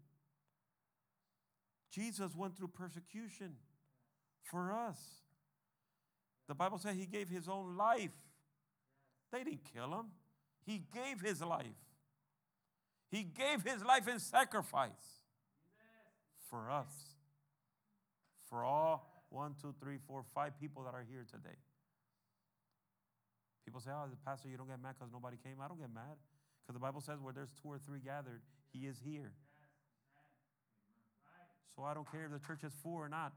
Jesus 1.92 2.36
went 2.36 2.58
through 2.58 2.68
persecution 2.70 3.56
for 4.44 4.74
us. 4.74 5.25
The 6.48 6.56
Bible 6.56 6.78
says 6.78 6.96
he 6.96 7.06
gave 7.06 7.30
his 7.30 7.48
own 7.48 7.76
life. 7.78 8.12
They 9.32 9.44
didn't 9.44 9.62
kill 9.74 9.94
him. 9.94 10.06
He 10.66 10.84
gave 10.94 11.22
his 11.22 11.42
life. 11.42 11.66
He 13.10 13.24
gave 13.24 13.64
his 13.64 13.84
life 13.84 14.08
in 14.08 14.20
sacrifice 14.20 15.22
for 16.50 16.70
us. 16.70 16.92
For 18.50 18.64
all 18.64 19.08
one, 19.30 19.56
two, 19.62 19.74
three, 19.82 19.98
four, 20.08 20.24
five 20.34 20.60
people 20.60 20.84
that 20.84 20.94
are 20.94 21.06
here 21.10 21.26
today. 21.30 21.58
People 23.66 23.82
say, 23.82 23.92
Oh, 23.92 24.06
the 24.10 24.18
pastor, 24.26 24.48
you 24.48 24.58
don't 24.58 24.70
get 24.70 24.82
mad 24.82 24.96
because 24.98 25.12
nobody 25.12 25.38
came. 25.44 25.58
I 25.64 25.68
don't 25.68 25.80
get 25.80 25.94
mad. 25.94 26.18
Because 26.62 26.76
the 26.76 26.80
Bible 26.80 27.02
says 27.02 27.20
where 27.22 27.34
there's 27.34 27.52
two 27.62 27.70
or 27.70 27.78
three 27.78 28.00
gathered, 28.00 28.42
he 28.72 28.88
is 28.88 28.98
here. 29.04 29.34
So 31.76 31.84
I 31.84 31.94
don't 31.94 32.10
care 32.10 32.26
if 32.26 32.32
the 32.32 32.46
church 32.46 32.64
is 32.64 32.74
full 32.82 32.96
or 32.96 33.10
not. 33.10 33.34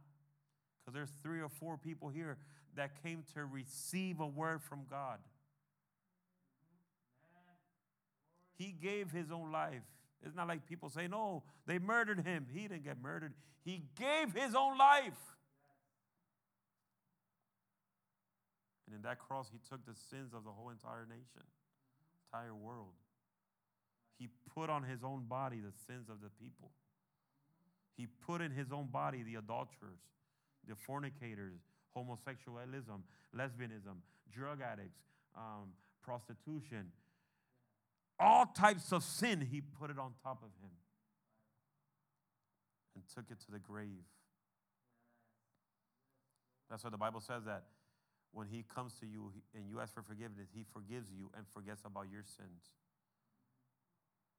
Because 0.81 0.95
there's 0.95 1.11
three 1.23 1.41
or 1.41 1.49
four 1.49 1.77
people 1.77 2.09
here 2.09 2.39
that 2.77 3.03
came 3.03 3.25
to 3.35 3.45
receive 3.45 4.21
a 4.21 4.27
word 4.27 4.63
from 4.63 4.81
God. 4.91 5.19
He 8.57 8.75
gave 8.83 9.11
his 9.11 9.31
own 9.31 9.53
life. 9.53 9.83
It's 10.25 10.35
not 10.35 10.49
like 10.49 10.67
people 10.67 10.91
say, 10.91 11.07
no, 11.07 11.45
they 11.67 11.79
murdered 11.79 12.25
him. 12.27 12.47
He 12.53 12.63
didn't 12.63 12.85
get 12.85 13.01
murdered. 13.01 13.35
He 13.65 13.85
gave 13.97 14.33
his 14.35 14.55
own 14.55 14.77
life. 14.77 15.19
And 18.87 18.97
in 18.97 19.03
that 19.03 19.19
cross, 19.19 19.49
he 19.53 19.59
took 19.69 19.85
the 19.87 19.95
sins 20.11 20.33
of 20.35 20.45
the 20.45 20.51
whole 20.51 20.71
entire 20.71 21.07
nation, 21.09 21.47
entire 22.33 22.55
world. 22.55 22.95
He 24.19 24.29
put 24.55 24.71
on 24.71 24.83
his 24.83 25.05
own 25.05 25.25
body 25.29 25.59
the 25.61 25.73
sins 25.87 26.09
of 26.09 26.21
the 26.21 26.31
people. 26.43 26.73
He 27.97 28.07
put 28.27 28.41
in 28.41 28.51
his 28.51 28.73
own 28.73 28.87
body 28.87 29.23
the 29.23 29.37
adulterers, 29.37 30.01
the 30.67 30.75
fornicators, 30.75 31.61
homosexualism, 31.99 33.01
lesbianism, 33.37 33.97
drug 34.33 34.61
addicts, 34.61 35.01
um, 35.37 35.71
prostitution, 36.03 36.93
all 38.19 38.47
types 38.47 38.93
of 38.93 39.03
sin. 39.03 39.47
He 39.51 39.61
put 39.61 39.91
it 39.91 39.99
on 39.99 40.13
top 40.23 40.39
of 40.43 40.51
him 40.63 40.71
and 42.95 43.05
took 43.15 43.31
it 43.31 43.41
to 43.47 43.51
the 43.51 43.59
grave. 43.59 44.05
That's 46.71 46.85
why 46.85 46.91
the 46.91 46.99
Bible 46.99 47.21
says 47.21 47.45
that 47.45 47.65
when 48.33 48.47
he 48.47 48.65
comes 48.75 48.95
to 49.01 49.07
you 49.07 49.33
and 49.55 49.69
you 49.69 49.81
ask 49.81 49.95
for 49.95 50.03
forgiveness, 50.03 50.49
he 50.55 50.65
forgives 50.73 51.11
you 51.11 51.31
and 51.37 51.47
forgets 51.49 51.83
about 51.85 52.07
your 52.13 52.23
sins 52.23 52.73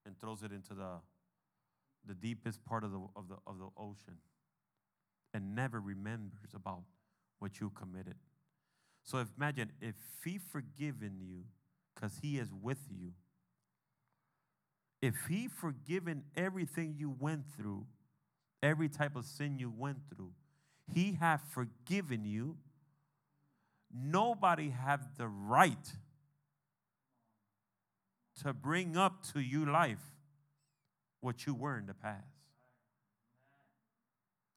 and 0.06 0.20
throws 0.20 0.44
it 0.44 0.52
into 0.52 0.74
the, 0.74 1.00
the 2.06 2.14
deepest 2.14 2.64
part 2.66 2.84
of 2.84 2.92
the, 2.92 3.00
of, 3.16 3.28
the, 3.30 3.36
of 3.48 3.58
the 3.58 3.68
ocean 3.78 4.18
and 5.34 5.56
never 5.56 5.80
remembers 5.80 6.54
about 6.54 6.84
what 7.40 7.60
you 7.60 7.70
committed. 7.72 8.16
So 9.04 9.26
imagine 9.38 9.72
if 9.82 9.96
he 10.24 10.38
forgiven 10.38 11.18
you 11.20 11.46
because 11.96 12.20
he 12.22 12.38
is 12.38 12.50
with 12.54 12.80
you, 12.90 13.14
if 15.02 15.16
he 15.30 15.48
forgiven 15.48 16.24
everything 16.36 16.96
you 16.98 17.16
went 17.20 17.46
through, 17.58 17.86
every 18.62 18.90
type 18.90 19.16
of 19.16 19.26
sin 19.26 19.58
you 19.58 19.74
went 19.76 20.00
through, 20.14 20.32
he 20.94 21.14
have 21.14 21.42
forgiven 21.42 22.26
you. 22.26 22.58
Nobody 23.92 24.70
have 24.70 25.18
the 25.18 25.28
right 25.28 25.94
to 28.44 28.54
bring 28.54 28.98
up 28.98 29.24
to 29.34 29.40
you 29.40 29.66
life 29.66 30.04
what 31.22 31.46
you 31.46 31.54
were 31.54 31.78
in 31.78 31.86
the 31.86 31.94
past. 31.94 32.39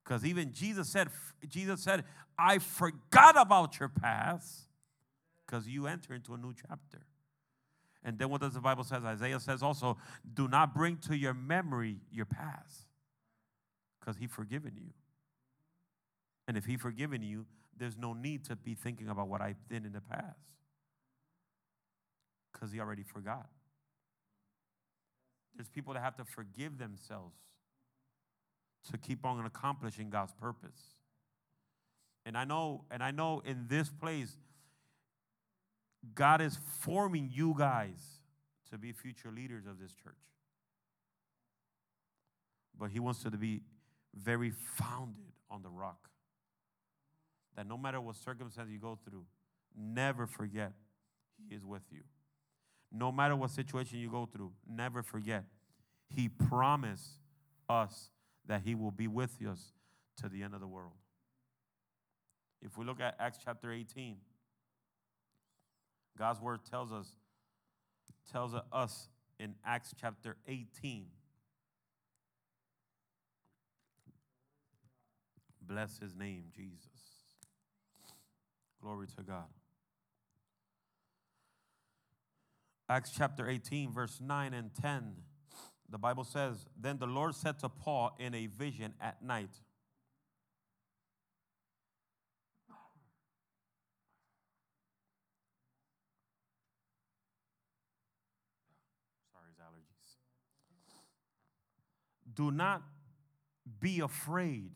Because 0.05 0.25
even 0.25 0.53
Jesus 0.53 0.89
said, 0.89 1.09
Jesus 1.49 1.83
said, 1.83 2.05
I 2.39 2.59
forgot 2.59 3.41
about 3.41 3.79
your 3.79 3.89
past 3.89 4.69
because 5.47 5.69
you 5.69 5.87
enter 5.87 6.15
into 6.15 6.35
a 6.35 6.39
new 6.39 6.53
chapter. 6.55 7.07
And 8.05 8.19
then 8.19 8.31
what 8.31 8.41
does 8.41 8.55
the 8.55 8.61
Bible 8.61 8.85
says? 8.85 9.05
Isaiah 9.05 9.39
says 9.39 9.63
also, 9.63 9.97
do 10.35 10.49
not 10.49 10.75
bring 10.75 10.97
to 11.09 11.17
your 11.17 11.35
memory 11.35 12.01
your 12.11 12.27
past 12.27 12.87
because 14.01 14.17
he 14.17 14.27
forgiven 14.27 14.73
you. 14.77 14.91
And 16.49 16.57
if 16.57 16.65
he 16.65 16.77
forgiven 16.77 17.23
you, 17.23 17.47
there's 17.79 17.97
no 17.97 18.13
need 18.13 18.45
to 18.47 18.57
be 18.57 18.75
thinking 18.75 19.09
about 19.09 19.29
what 19.29 19.41
I 19.41 19.55
did 19.69 19.87
in 19.87 19.93
the 19.93 20.01
past 20.01 20.41
because 22.53 22.73
he 22.73 22.81
already 22.81 23.05
forgot. 23.05 23.47
There's 25.55 25.69
people 25.69 25.95
that 25.95 26.03
have 26.03 26.17
to 26.17 26.25
forgive 26.25 26.79
themselves 26.79 27.37
to 28.91 28.99
keep 28.99 29.25
on 29.25 29.45
accomplishing 29.45 30.11
God's 30.11 30.33
purpose. 30.33 30.97
And 32.25 32.37
I 32.37 32.45
know, 32.45 32.85
and 32.91 33.03
I 33.03 33.11
know 33.11 33.43
in 33.45 33.67
this 33.69 33.91
place, 33.91 34.37
God 36.15 36.41
is 36.41 36.59
forming 36.81 37.31
you 37.33 37.55
guys 37.57 38.01
to 38.71 38.79
be 38.79 38.93
future 38.93 39.31
leaders 39.31 39.67
of 39.67 39.79
this 39.79 39.93
church. 39.93 40.15
But 42.79 42.91
He 42.91 43.01
wants 43.01 43.25
you 43.25 43.31
to 43.31 43.37
be 43.37 43.63
very 44.15 44.51
founded 44.51 45.33
on 45.51 45.63
the 45.63 45.69
rock. 45.69 46.09
That 47.57 47.67
no 47.67 47.77
matter 47.77 48.01
what 48.01 48.17
circumstance 48.17 48.71
you 48.71 48.79
go 48.79 48.99
through, 49.09 49.25
never 49.77 50.27
forget 50.27 50.73
He 51.37 51.55
is 51.55 51.65
with 51.65 51.83
you. 51.91 52.03
No 52.91 53.13
matter 53.13 53.37
what 53.37 53.51
situation 53.51 53.99
you 53.99 54.11
go 54.11 54.27
through, 54.27 54.53
never 54.69 55.03
forget 55.03 55.45
He 56.09 56.29
promised 56.29 57.21
us 57.69 58.11
that 58.47 58.63
He 58.65 58.75
will 58.75 58.91
be 58.91 59.09
with 59.09 59.37
us 59.49 59.73
to 60.21 60.29
the 60.29 60.43
end 60.43 60.55
of 60.55 60.61
the 60.61 60.67
world. 60.67 60.93
If 62.61 62.77
we 62.79 62.85
look 62.85 63.01
at 63.01 63.17
Acts 63.19 63.39
chapter 63.43 63.73
18, 63.73 64.17
God's 66.19 66.41
word 66.41 66.61
tells 66.69 66.93
us 66.93 67.09
tells 68.31 68.55
us 68.73 69.09
in 69.39 69.55
Acts 69.65 69.95
chapter 70.01 70.37
18. 70.47 71.07
Bless 75.61 75.99
his 75.99 76.15
name, 76.15 76.45
Jesus. 76.55 76.87
Glory 78.81 79.07
to 79.17 79.23
God. 79.23 79.47
Acts 82.89 83.13
chapter 83.17 83.49
18, 83.49 83.93
verse 83.93 84.21
9 84.21 84.55
and 84.55 84.71
10. 84.75 85.15
The 85.93 85.99
Bible 85.99 86.25
says, 86.25 86.65
Then 86.81 86.97
the 86.97 87.07
Lord 87.07 87.35
said 87.35 87.59
to 87.59 87.69
Paul 87.69 88.17
in 88.19 88.35
a 88.35 88.47
vision 88.47 88.95
at 88.99 89.23
night, 89.23 89.51
Do 102.35 102.51
not 102.51 102.83
be 103.79 104.01
afraid, 104.01 104.71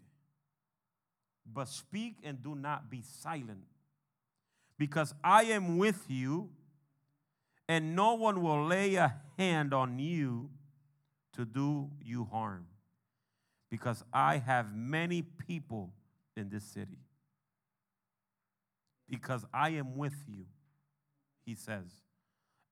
but 1.51 1.69
speak 1.69 2.17
and 2.23 2.43
do 2.43 2.55
not 2.55 2.91
be 2.91 3.01
silent, 3.01 3.65
because 4.77 5.15
I 5.25 5.45
am 5.45 5.79
with 5.79 6.05
you, 6.09 6.51
and 7.67 7.97
no 7.97 8.13
one 8.13 8.43
will 8.43 8.67
lay 8.67 8.97
a 8.97 9.15
hand 9.39 9.73
on 9.73 9.99
you 9.99 10.51
to 11.37 11.45
do 11.45 11.91
you 12.03 12.25
harm, 12.25 12.67
because 13.71 14.03
I 14.13 14.39
have 14.39 14.75
many 14.75 15.23
people 15.23 15.93
in 16.37 16.51
this 16.51 16.65
city. 16.65 16.99
Because 19.09 19.45
I 19.55 19.71
am 19.71 19.97
with 19.97 20.25
you, 20.27 20.47
he 21.45 21.55
says, 21.55 21.85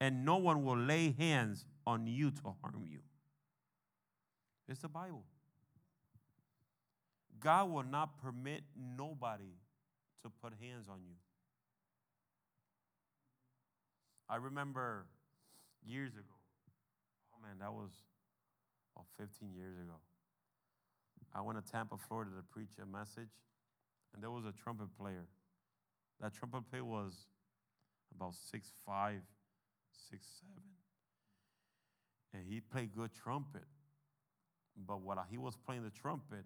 and 0.01 0.25
no 0.25 0.37
one 0.37 0.65
will 0.65 0.77
lay 0.77 1.15
hands 1.17 1.65
on 1.87 2.07
you 2.07 2.31
to 2.33 2.55
harm 2.61 2.87
you. 2.91 2.99
It's 4.69 4.81
the 4.81 4.89
Bible. 4.89 5.25
God 7.39 7.71
will 7.71 7.85
not 7.85 8.19
permit 8.19 8.63
nobody 8.75 9.53
to 10.23 10.31
put 10.43 10.55
hands 10.61 10.89
on 10.89 11.01
you. 11.07 11.17
I 14.29 14.37
remember 14.37 15.05
years 15.87 16.15
ago, 16.15 16.35
oh 17.33 17.47
man, 17.47 17.59
that 17.61 17.73
was 17.73 17.91
about 18.95 19.07
15 19.19 19.53
years 19.55 19.77
ago. 19.77 19.99
I 21.35 21.41
went 21.41 21.65
to 21.65 21.73
Tampa, 21.73 21.97
Florida 21.97 22.31
to 22.37 22.43
preach 22.43 22.71
a 22.81 22.87
message, 22.87 23.31
and 24.15 24.23
there 24.23 24.31
was 24.31 24.45
a 24.45 24.53
trumpet 24.53 24.89
player. 24.97 25.27
That 26.21 26.33
trumpet 26.33 26.71
player 26.71 26.85
was 26.85 27.27
about 28.15 28.35
six 28.35 28.73
five, 28.87 29.21
six 30.11 30.27
seven, 30.41 30.63
And 32.33 32.45
he 32.47 32.61
played 32.61 32.95
good 32.95 33.11
trumpet. 33.13 33.65
But 34.77 35.01
while 35.03 35.25
he 35.29 35.39
was 35.39 35.57
playing 35.57 35.83
the 35.83 35.91
trumpet, 35.91 36.45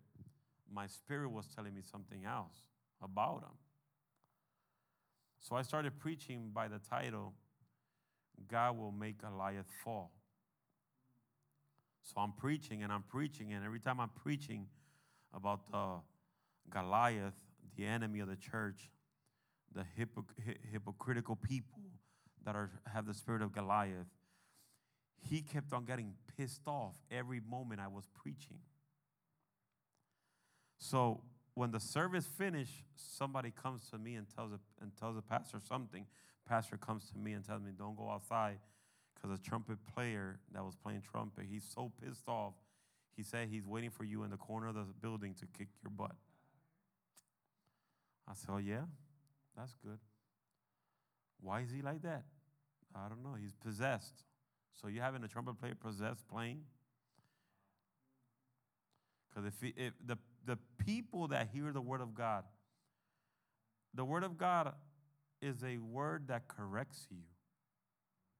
my 0.73 0.87
spirit 0.87 1.31
was 1.31 1.47
telling 1.55 1.75
me 1.75 1.81
something 1.83 2.25
else 2.25 2.63
about 3.03 3.43
him. 3.43 3.57
So 5.41 5.57
I 5.57 5.63
started 5.63 5.99
preaching 5.99 6.51
by 6.53 6.69
the 6.69 6.79
title, 6.79 7.33
God 8.51 8.77
will 8.77 8.93
make 8.93 9.23
Goliath 9.23 9.71
fall. 9.85 10.13
So 12.09 12.23
I'm 12.23 12.33
preaching 12.33 12.83
and 12.83 12.91
I'm 12.91 13.03
preaching, 13.03 13.53
and 13.53 13.63
every 13.63 13.81
time 13.81 14.01
I'm 14.01 14.09
preaching 14.09 14.67
about 15.35 15.71
the 15.71 16.01
Goliath, 16.71 17.35
the 17.77 17.85
enemy 17.85 18.21
of 18.21 18.29
the 18.29 18.37
church, 18.37 18.91
the 19.75 19.85
hypocritical 20.73 21.37
people 21.37 21.83
that 22.47 22.57
are, 22.57 22.71
have 22.87 23.05
the 23.05 23.13
spirit 23.13 23.43
of 23.43 23.53
Goliath, 23.53 24.07
he 25.21 25.43
kept 25.43 25.75
on 25.75 25.85
getting 25.85 26.15
pissed 26.35 26.63
off 26.67 26.95
every 27.11 27.41
moment 27.41 27.79
I 27.79 27.89
was 27.89 28.09
preaching. 28.15 28.61
So 30.79 31.21
when 31.53 31.73
the 31.73 31.81
service 31.81 32.25
finished, 32.25 32.85
somebody 32.97 33.51
comes 33.51 33.91
to 33.91 33.99
me 33.99 34.15
and 34.15 34.27
tells 34.35 34.53
a, 34.53 34.61
and 34.81 34.97
tells 34.97 35.17
the 35.17 35.23
pastor 35.23 35.59
something. 35.61 36.07
Pastor 36.49 36.79
comes 36.79 37.11
to 37.11 37.19
me 37.19 37.33
and 37.35 37.45
tells 37.45 37.61
me, 37.61 37.73
"Don't 37.77 37.97
go 37.97 38.09
outside," 38.09 38.61
because 39.21 39.39
a 39.39 39.43
trumpet 39.43 39.79
player 39.95 40.39
that 40.53 40.65
was 40.65 40.75
playing 40.77 41.03
trumpet, 41.03 41.45
he's 41.51 41.65
so 41.75 41.91
pissed 42.03 42.29
off. 42.29 42.55
He 43.17 43.23
said 43.23 43.49
he's 43.51 43.67
waiting 43.67 43.91
for 43.91 44.05
you 44.05 44.23
in 44.23 44.31
the 44.31 44.37
corner 44.37 44.69
of 44.69 44.75
the 44.75 44.85
building 45.01 45.35
to 45.35 45.47
kick 45.59 45.69
your 45.83 45.91
butt. 45.91 46.15
I 48.29 48.35
said, 48.35 48.51
"Oh 48.51 48.59
yeah, 48.59 48.85
that's 49.57 49.75
good." 49.85 49.99
Why 51.41 51.61
is 51.61 51.71
he 51.71 51.83
like 51.83 52.03
that? 52.03 52.25
I 52.95 53.09
don't 53.09 53.23
know. 53.23 53.35
He's 53.35 53.55
possessed. 53.55 54.25
So 54.81 54.89
you 54.89 55.01
having 55.01 55.25
a 55.25 55.29
trumpet 55.29 55.59
player 55.59 55.75
possessed 55.75 56.27
playing? 56.29 56.61
Because 59.29 59.47
if, 59.47 59.73
if 59.77 59.93
the 60.05 60.19
the 60.45 60.59
people 60.79 61.29
that 61.29 61.49
hear 61.53 61.73
the 61.73 61.81
word 61.81 62.01
of 62.01 62.15
God, 62.15 62.45
the 63.95 64.05
word 64.05 64.25
of 64.25 64.39
God 64.39 64.75
is 65.43 65.63
a 65.65 65.79
word 65.79 66.29
that 66.29 66.49
corrects 66.49 67.07
you, 67.11 67.23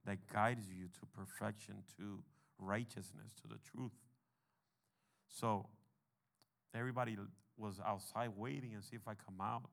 that 0.05 0.17
guides 0.31 0.67
you 0.67 0.87
to 0.87 1.05
perfection, 1.13 1.75
to 1.97 2.23
righteousness, 2.57 3.33
to 3.41 3.47
the 3.47 3.59
truth. 3.71 3.91
So 5.27 5.67
everybody 6.73 7.17
was 7.57 7.79
outside 7.85 8.31
waiting 8.35 8.73
and 8.73 8.83
see 8.83 8.95
if 8.95 9.07
I 9.07 9.13
come 9.13 9.41
out. 9.41 9.69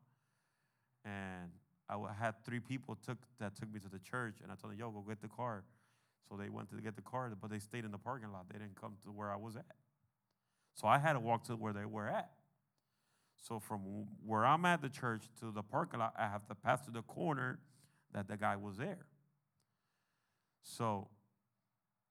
And 1.05 1.51
I 1.89 2.13
had 2.13 2.45
three 2.45 2.61
people 2.61 2.97
took 2.97 3.19
that 3.39 3.55
took 3.55 3.73
me 3.73 3.79
to 3.81 3.89
the 3.89 4.01
church, 4.01 4.41
and 4.43 4.51
I 4.51 4.57
told 4.57 4.73
them, 4.73 4.79
"Yo, 4.79 4.91
go 4.91 5.03
get 5.03 5.21
the 5.21 5.29
car." 5.29 5.65
So 6.29 6.37
they 6.37 6.49
went 6.49 6.69
to 6.71 6.81
get 6.81 6.97
the 6.97 7.03
car, 7.03 7.31
but 7.41 7.49
they 7.49 7.61
stayed 7.61 7.85
in 7.85 7.93
the 7.93 7.99
parking 7.99 8.33
lot. 8.33 8.49
They 8.49 8.59
didn't 8.59 8.75
come 8.81 8.97
to 9.05 9.13
where 9.13 9.31
I 9.31 9.37
was 9.37 9.57
at. 9.57 9.77
So 10.75 10.89
I 10.89 10.99
had 10.99 11.13
to 11.13 11.21
walk 11.21 11.45
to 11.45 11.55
where 11.55 11.73
they 11.73 11.85
were 11.85 12.09
at. 12.09 12.33
So 13.37 13.61
from 13.61 13.81
where 14.25 14.45
I'm 14.45 14.65
at 14.65 14.83
the 14.83 14.89
church 14.89 15.29
to 15.39 15.53
the 15.53 15.63
parking 15.63 16.01
lot, 16.01 16.15
I 16.19 16.27
have 16.27 16.47
to 16.49 16.55
pass 16.57 16.85
to 16.87 16.91
the 16.91 17.03
corner 17.03 17.61
that 18.13 18.27
the 18.27 18.37
guy 18.37 18.57
was 18.57 18.77
there. 18.77 19.07
So 20.67 21.09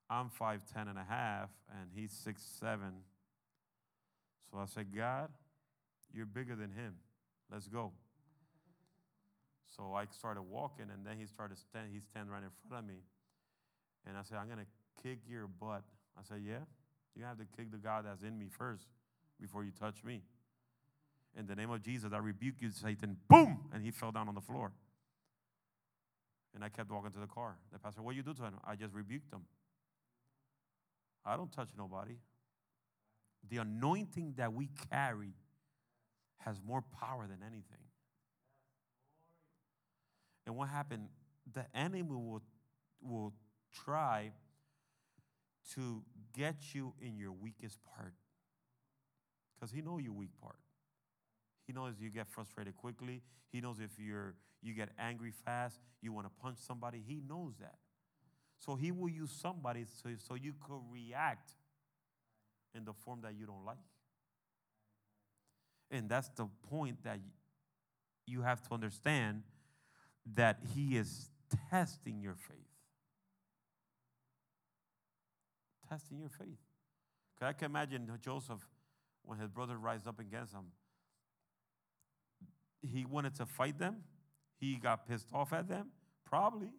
I'm 0.09 0.29
5'10 0.29 0.89
and 0.89 0.97
a 0.97 1.03
half, 1.07 1.49
and 1.69 1.89
he's 1.93 2.11
6'7. 2.11 2.79
So 4.49 4.57
I 4.57 4.65
said, 4.65 4.95
God, 4.95 5.29
you're 6.13 6.25
bigger 6.25 6.55
than 6.55 6.71
him. 6.71 6.95
Let's 7.51 7.67
go. 7.67 7.91
So 9.75 9.93
I 9.93 10.05
started 10.17 10.43
walking, 10.43 10.85
and 10.93 11.05
then 11.05 11.17
he 11.19 11.25
started 11.25 11.57
stand, 11.57 11.89
he 11.91 11.99
stand 11.99 12.31
right 12.31 12.41
in 12.41 12.49
front 12.69 12.85
of 12.85 12.87
me. 12.87 13.01
And 14.07 14.17
I 14.17 14.21
said, 14.23 14.37
I'm 14.37 14.47
gonna 14.47 14.65
kick 15.03 15.19
your 15.29 15.47
butt. 15.47 15.83
I 16.17 16.21
said, 16.23 16.41
Yeah, 16.45 16.63
you 17.15 17.25
have 17.25 17.37
to 17.39 17.45
kick 17.57 17.71
the 17.71 17.77
God 17.77 18.05
that's 18.07 18.23
in 18.23 18.39
me 18.39 18.47
first 18.49 18.85
before 19.41 19.65
you 19.65 19.71
touch 19.77 20.03
me. 20.03 20.21
In 21.37 21.45
the 21.45 21.55
name 21.55 21.71
of 21.71 21.83
Jesus, 21.83 22.13
I 22.13 22.19
rebuke 22.19 22.55
you, 22.59 22.71
Satan. 22.71 23.17
Boom! 23.27 23.59
And 23.73 23.83
he 23.83 23.91
fell 23.91 24.13
down 24.13 24.29
on 24.29 24.35
the 24.35 24.41
floor. 24.41 24.71
And 26.55 26.63
I 26.63 26.69
kept 26.69 26.89
walking 26.89 27.11
to 27.11 27.19
the 27.19 27.27
car. 27.27 27.57
The 27.73 27.79
pastor, 27.79 28.01
what 28.01 28.15
you 28.15 28.23
do 28.23 28.33
to 28.33 28.43
him? 28.43 28.53
I 28.65 28.75
just 28.75 28.93
rebuked 28.93 29.31
him. 29.31 29.41
I 31.25 31.35
don't 31.35 31.51
touch 31.51 31.69
nobody. 31.77 32.15
The 33.49 33.57
anointing 33.57 34.35
that 34.37 34.53
we 34.53 34.69
carry 34.89 35.33
has 36.39 36.57
more 36.65 36.83
power 36.99 37.27
than 37.27 37.39
anything. 37.41 37.83
And 40.47 40.55
what 40.55 40.69
happened? 40.69 41.09
The 41.53 41.65
enemy 41.75 42.03
will, 42.03 42.41
will 43.01 43.33
try 43.83 44.31
to 45.73 46.03
get 46.33 46.55
you 46.73 46.93
in 47.01 47.17
your 47.17 47.31
weakest 47.31 47.79
part 47.83 48.13
because 49.55 49.71
he 49.71 49.81
know 49.81 49.97
your 49.97 50.13
weak 50.13 50.29
part. 50.41 50.57
He 51.65 51.73
knows 51.73 51.95
you 51.99 52.09
get 52.09 52.27
frustrated 52.27 52.75
quickly. 52.75 53.23
He 53.51 53.61
knows 53.61 53.79
if 53.79 53.91
you're 53.97 54.35
you 54.65 54.73
get 54.73 54.89
angry 54.97 55.31
fast, 55.31 55.79
you 56.01 56.11
want 56.11 56.25
to 56.25 56.31
punch 56.41 56.57
somebody. 56.57 57.03
He 57.05 57.21
knows 57.27 57.53
that. 57.59 57.75
So 58.57 58.75
he 58.75 58.91
will 58.91 59.09
use 59.09 59.31
somebody 59.31 59.85
so, 60.01 60.09
so 60.27 60.33
you 60.33 60.53
could 60.59 60.81
react 60.91 61.51
in 62.73 62.83
the 62.83 62.93
form 62.93 63.21
that 63.21 63.35
you 63.37 63.45
don't 63.45 63.63
like. 63.63 63.77
And 65.91 66.09
that's 66.09 66.29
the 66.29 66.47
point 66.69 67.03
that 67.03 67.19
you 68.25 68.41
have 68.41 68.61
to 68.67 68.73
understand 68.73 69.43
that 70.33 70.59
he 70.73 70.97
is 70.97 71.29
testing 71.69 72.21
your 72.21 72.35
faith. 72.35 72.57
Testing 75.87 76.17
your 76.17 76.29
faith. 76.29 76.57
Because 77.35 77.49
I 77.49 77.53
can 77.53 77.69
imagine 77.69 78.09
Joseph, 78.19 78.67
when 79.23 79.37
his 79.37 79.49
brother 79.49 79.77
rise 79.77 80.07
up 80.07 80.19
against 80.19 80.53
him, 80.53 80.65
he 82.81 83.05
wanted 83.05 83.35
to 83.35 83.45
fight 83.45 83.77
them. 83.77 83.97
He 84.65 84.77
got 84.77 85.07
pissed 85.07 85.27
off 85.31 85.53
at 85.53 85.67
them, 85.67 85.89
probably. 86.25 86.71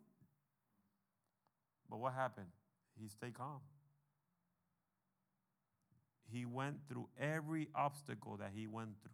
But 1.88 2.00
what 2.00 2.14
happened? 2.14 2.48
He 3.00 3.08
stayed 3.08 3.34
calm. 3.34 3.60
He 6.32 6.44
went 6.44 6.78
through 6.88 7.08
every 7.16 7.68
obstacle 7.76 8.38
that 8.38 8.50
he 8.52 8.66
went 8.66 9.00
through 9.02 9.12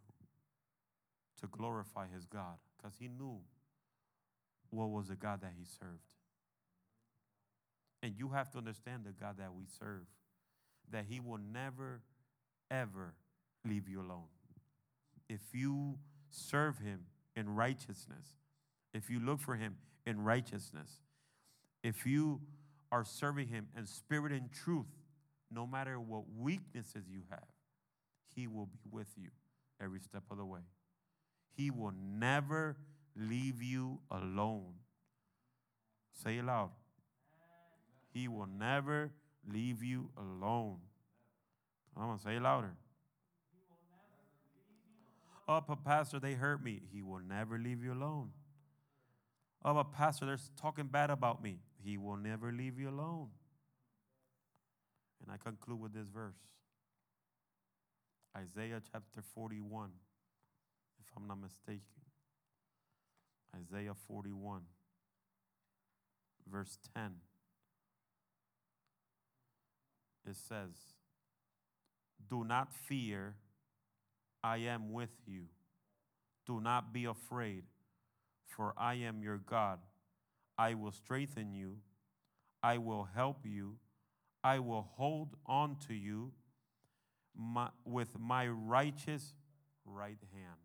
to 1.41 1.47
glorify 1.55 2.07
his 2.11 2.25
God 2.25 2.57
because 2.75 2.95
he 2.99 3.07
knew 3.07 3.41
what 4.71 4.89
was 4.89 5.09
the 5.09 5.15
God 5.15 5.41
that 5.41 5.51
he 5.55 5.65
served. 5.65 6.01
And 8.01 8.15
you 8.17 8.29
have 8.29 8.49
to 8.51 8.57
understand 8.57 9.03
the 9.05 9.11
God 9.11 9.37
that 9.37 9.53
we 9.53 9.65
serve, 9.79 10.07
that 10.91 11.05
he 11.07 11.19
will 11.19 11.37
never, 11.37 12.01
ever 12.71 13.13
leave 13.67 13.87
you 13.87 14.01
alone. 14.01 14.29
If 15.29 15.41
you 15.53 15.99
serve 16.31 16.79
him 16.79 17.01
in 17.35 17.53
righteousness, 17.53 18.25
if 18.93 19.09
you 19.09 19.19
look 19.19 19.39
for 19.39 19.55
him 19.55 19.75
in 20.05 20.21
righteousness, 20.21 20.89
if 21.83 22.05
you 22.05 22.41
are 22.91 23.03
serving 23.03 23.47
him 23.47 23.67
in 23.77 23.85
spirit 23.85 24.31
and 24.31 24.51
truth, 24.51 24.85
no 25.51 25.67
matter 25.67 25.99
what 25.99 26.23
weaknesses 26.37 27.05
you 27.09 27.21
have, 27.29 27.47
he 28.35 28.47
will 28.47 28.67
be 28.67 28.79
with 28.91 29.07
you 29.17 29.29
every 29.81 29.99
step 29.99 30.23
of 30.31 30.37
the 30.37 30.45
way. 30.45 30.61
He 31.55 31.69
will 31.69 31.93
never 32.17 32.77
leave 33.15 33.61
you 33.61 33.99
alone. 34.09 34.73
Say 36.23 36.37
it 36.37 36.45
loud. 36.45 36.71
He 38.13 38.27
will 38.27 38.47
never 38.47 39.11
leave 39.51 39.83
you 39.83 40.09
alone. 40.17 40.77
I'm 41.97 42.07
going 42.07 42.17
to 42.17 42.23
say 42.23 42.35
it 42.35 42.41
louder. 42.41 42.73
Oh, 45.47 45.61
but 45.67 45.83
Pastor, 45.83 46.19
they 46.19 46.33
hurt 46.33 46.63
me. 46.63 46.81
He 46.91 47.01
will 47.01 47.19
never 47.19 47.57
leave 47.57 47.83
you 47.83 47.93
alone. 47.93 48.29
Oh, 49.65 49.73
but 49.73 49.93
Pastor, 49.93 50.25
they're 50.25 50.39
talking 50.59 50.87
bad 50.87 51.09
about 51.09 51.41
me. 51.41 51.59
He 51.83 51.97
will 51.97 52.17
never 52.17 52.51
leave 52.51 52.77
you 52.77 52.89
alone. 52.89 53.29
And 55.21 55.31
I 55.31 55.37
conclude 55.37 55.79
with 55.79 55.93
this 55.93 56.07
verse 56.07 56.35
Isaiah 58.35 58.81
chapter 58.91 59.21
41, 59.33 59.89
if 60.99 61.05
I'm 61.15 61.27
not 61.27 61.39
mistaken. 61.39 61.81
Isaiah 63.55 63.93
41, 64.07 64.61
verse 66.51 66.77
10. 66.95 67.11
It 70.27 70.35
says, 70.35 70.71
Do 72.29 72.43
not 72.43 72.73
fear 72.73 73.35
I 74.43 74.57
am 74.57 74.91
with 74.91 75.11
you. 75.27 75.43
Do 76.45 76.59
not 76.59 76.91
be 76.91 77.05
afraid, 77.05 77.63
for 78.45 78.73
I 78.77 78.95
am 78.95 79.21
your 79.21 79.37
God. 79.37 79.79
I 80.57 80.73
will 80.75 80.91
strengthen 80.91 81.53
you. 81.53 81.77
I 82.61 82.77
will 82.77 83.07
help 83.15 83.45
you. 83.45 83.75
I 84.43 84.59
will 84.59 84.87
hold 84.95 85.35
on 85.45 85.77
to 85.87 85.93
you 85.93 86.31
my, 87.35 87.69
with 87.85 88.19
my 88.19 88.47
righteous 88.47 89.33
right 89.85 90.19
hand. 90.33 90.59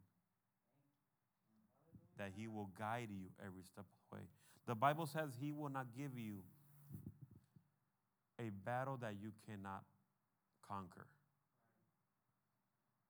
That 2.18 2.32
he 2.36 2.48
will 2.48 2.70
guide 2.78 3.08
you 3.10 3.26
every 3.44 3.62
step 3.62 3.84
of 3.84 4.10
the 4.10 4.16
way. 4.16 4.22
The 4.66 4.74
Bible 4.74 5.06
says 5.06 5.30
he 5.40 5.52
will 5.52 5.70
not 5.70 5.86
give 5.96 6.18
you 6.18 6.42
a 8.38 8.50
battle 8.50 8.98
that 9.00 9.14
you 9.20 9.30
cannot 9.48 9.84
conquer. 10.68 11.06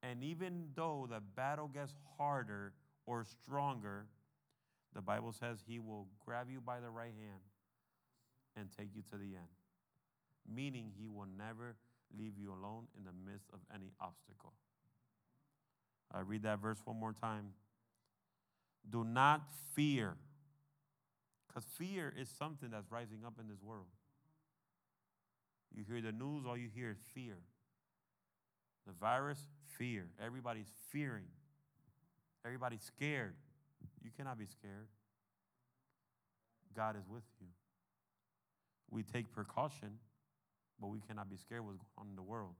And 0.03 0.23
even 0.23 0.69
though 0.75 1.09
the 1.11 1.21
battle 1.21 1.69
gets 1.69 1.93
harder 2.17 2.73
or 3.07 3.25
stronger, 3.25 4.07
the 4.99 5.03
Bible 5.03 5.31
says 5.31 5.59
he 5.65 5.79
will 5.79 6.09
grab 6.27 6.49
you 6.51 6.61
by 6.61 6.81
the 6.81 6.91
right 6.91 7.15
hand 7.17 7.41
and 8.57 8.69
take 8.77 8.89
you 8.97 9.03
to 9.13 9.17
the 9.17 9.37
end. 9.37 9.55
Meaning 10.53 10.91
he 10.99 11.07
will 11.07 11.29
never 11.39 11.77
leave 12.19 12.33
you 12.37 12.51
alone 12.51 12.89
in 12.99 13.05
the 13.05 13.13
midst 13.31 13.47
of 13.53 13.61
any 13.73 13.93
obstacle. 14.01 14.55
I 16.13 16.23
read 16.23 16.43
that 16.43 16.59
verse 16.59 16.79
one 16.85 16.99
more 16.99 17.13
time. 17.13 17.51
Do 18.91 19.05
not 19.05 19.43
fear, 19.73 20.17
because 21.47 21.63
fear 21.79 22.13
is 22.19 22.29
something 22.37 22.71
that's 22.71 22.91
rising 22.91 23.19
up 23.25 23.35
in 23.39 23.47
this 23.47 23.63
world. 23.63 23.87
You 25.73 25.85
hear 25.87 26.01
the 26.01 26.11
news, 26.11 26.45
all 26.45 26.57
you 26.57 26.71
hear 26.75 26.91
is 26.91 26.99
fear. 27.15 27.37
The 28.85 28.95
virus, 28.95 29.39
fear. 29.79 30.09
Everybody's 30.21 30.73
fearing. 30.91 31.29
Everybody's 32.45 32.83
scared. 32.83 33.37
You 34.03 34.11
cannot 34.17 34.39
be 34.39 34.47
scared. 34.47 34.89
God 36.75 36.97
is 36.97 37.09
with 37.09 37.25
you. 37.41 37.49
We 38.91 39.03
take 39.03 39.33
precaution, 39.33 39.99
but 40.81 40.89
we 40.89 41.01
cannot 41.01 41.29
be 41.29 41.37
scared 41.37 41.65
what's 41.65 41.79
going 41.79 41.91
on 41.99 42.07
in 42.09 42.17
the 42.17 42.23
world. 42.23 42.55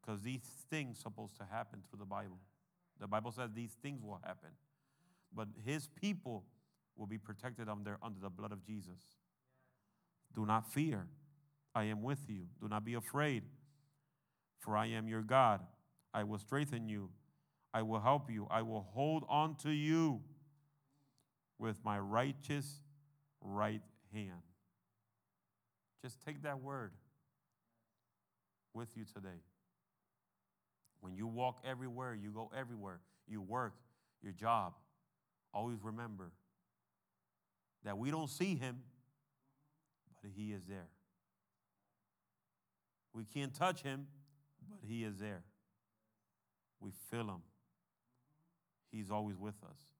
Because 0.00 0.20
these 0.22 0.42
things 0.70 0.98
supposed 0.98 1.36
to 1.36 1.44
happen 1.50 1.80
through 1.88 1.98
the 1.98 2.06
Bible. 2.06 2.38
The 3.00 3.06
Bible 3.06 3.32
says 3.32 3.50
these 3.54 3.76
things 3.82 4.02
will 4.02 4.20
happen. 4.24 4.50
But 5.34 5.48
his 5.64 5.88
people 6.00 6.44
will 6.96 7.06
be 7.06 7.18
protected 7.18 7.68
under, 7.68 7.98
under 8.02 8.20
the 8.20 8.30
blood 8.30 8.52
of 8.52 8.64
Jesus. 8.64 9.00
Do 10.34 10.46
not 10.46 10.72
fear. 10.72 11.06
I 11.74 11.84
am 11.84 12.02
with 12.02 12.20
you. 12.28 12.46
Do 12.60 12.68
not 12.68 12.84
be 12.84 12.94
afraid, 12.94 13.42
for 14.60 14.76
I 14.76 14.86
am 14.86 15.08
your 15.08 15.22
God. 15.22 15.60
I 16.12 16.22
will 16.22 16.38
strengthen 16.38 16.88
you. 16.88 17.10
I 17.72 17.82
will 17.82 18.00
help 18.00 18.30
you. 18.30 18.46
I 18.50 18.62
will 18.62 18.86
hold 18.94 19.24
on 19.28 19.56
to 19.56 19.70
you 19.70 20.20
with 21.64 21.82
my 21.82 21.98
righteous 21.98 22.82
right 23.40 23.80
hand. 24.12 24.42
Just 26.02 26.18
take 26.26 26.42
that 26.42 26.60
word 26.60 26.92
with 28.74 28.88
you 28.94 29.04
today. 29.14 29.40
When 31.00 31.14
you 31.14 31.26
walk 31.26 31.60
everywhere, 31.66 32.14
you 32.14 32.30
go 32.32 32.50
everywhere, 32.54 33.00
you 33.26 33.40
work, 33.40 33.72
your 34.22 34.34
job, 34.34 34.74
always 35.54 35.78
remember 35.82 36.32
that 37.82 37.96
we 37.96 38.10
don't 38.10 38.28
see 38.28 38.56
him, 38.56 38.80
but 40.20 40.32
he 40.36 40.52
is 40.52 40.64
there. 40.68 40.88
We 43.14 43.24
can't 43.24 43.54
touch 43.54 43.80
him, 43.80 44.06
but 44.68 44.86
he 44.86 45.02
is 45.02 45.16
there. 45.16 45.44
We 46.78 46.90
feel 47.10 47.24
him. 47.24 47.42
He's 48.92 49.10
always 49.10 49.38
with 49.38 49.56
us. 49.64 49.93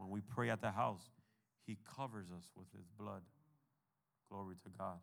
When 0.00 0.08
we 0.08 0.22
pray 0.22 0.48
at 0.48 0.62
the 0.62 0.70
house, 0.70 1.10
he 1.66 1.76
covers 1.94 2.28
us 2.34 2.48
with 2.56 2.68
his 2.74 2.86
blood. 2.98 3.20
Glory 4.30 4.54
to 4.64 4.70
God. 4.78 4.96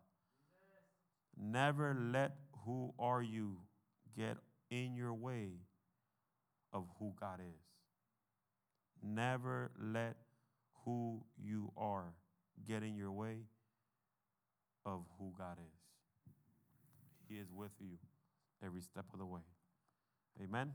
Never 1.40 1.96
let 2.12 2.32
who 2.64 2.92
are 2.98 3.22
you 3.22 3.58
get 4.16 4.38
in 4.70 4.96
your 4.96 5.14
way 5.14 5.50
of 6.72 6.84
who 6.98 7.14
God 7.20 7.38
is. 7.38 7.62
Never 9.00 9.70
let 9.80 10.16
who 10.84 11.22
you 11.40 11.70
are 11.76 12.14
get 12.66 12.82
in 12.82 12.96
your 12.96 13.12
way 13.12 13.36
of 14.84 15.04
who 15.16 15.32
God 15.38 15.58
is. 15.60 16.32
He 17.28 17.36
is 17.36 17.52
with 17.54 17.70
you 17.78 17.98
every 18.64 18.80
step 18.80 19.04
of 19.12 19.20
the 19.20 19.26
way. 19.26 19.42
Amen. 20.42 20.72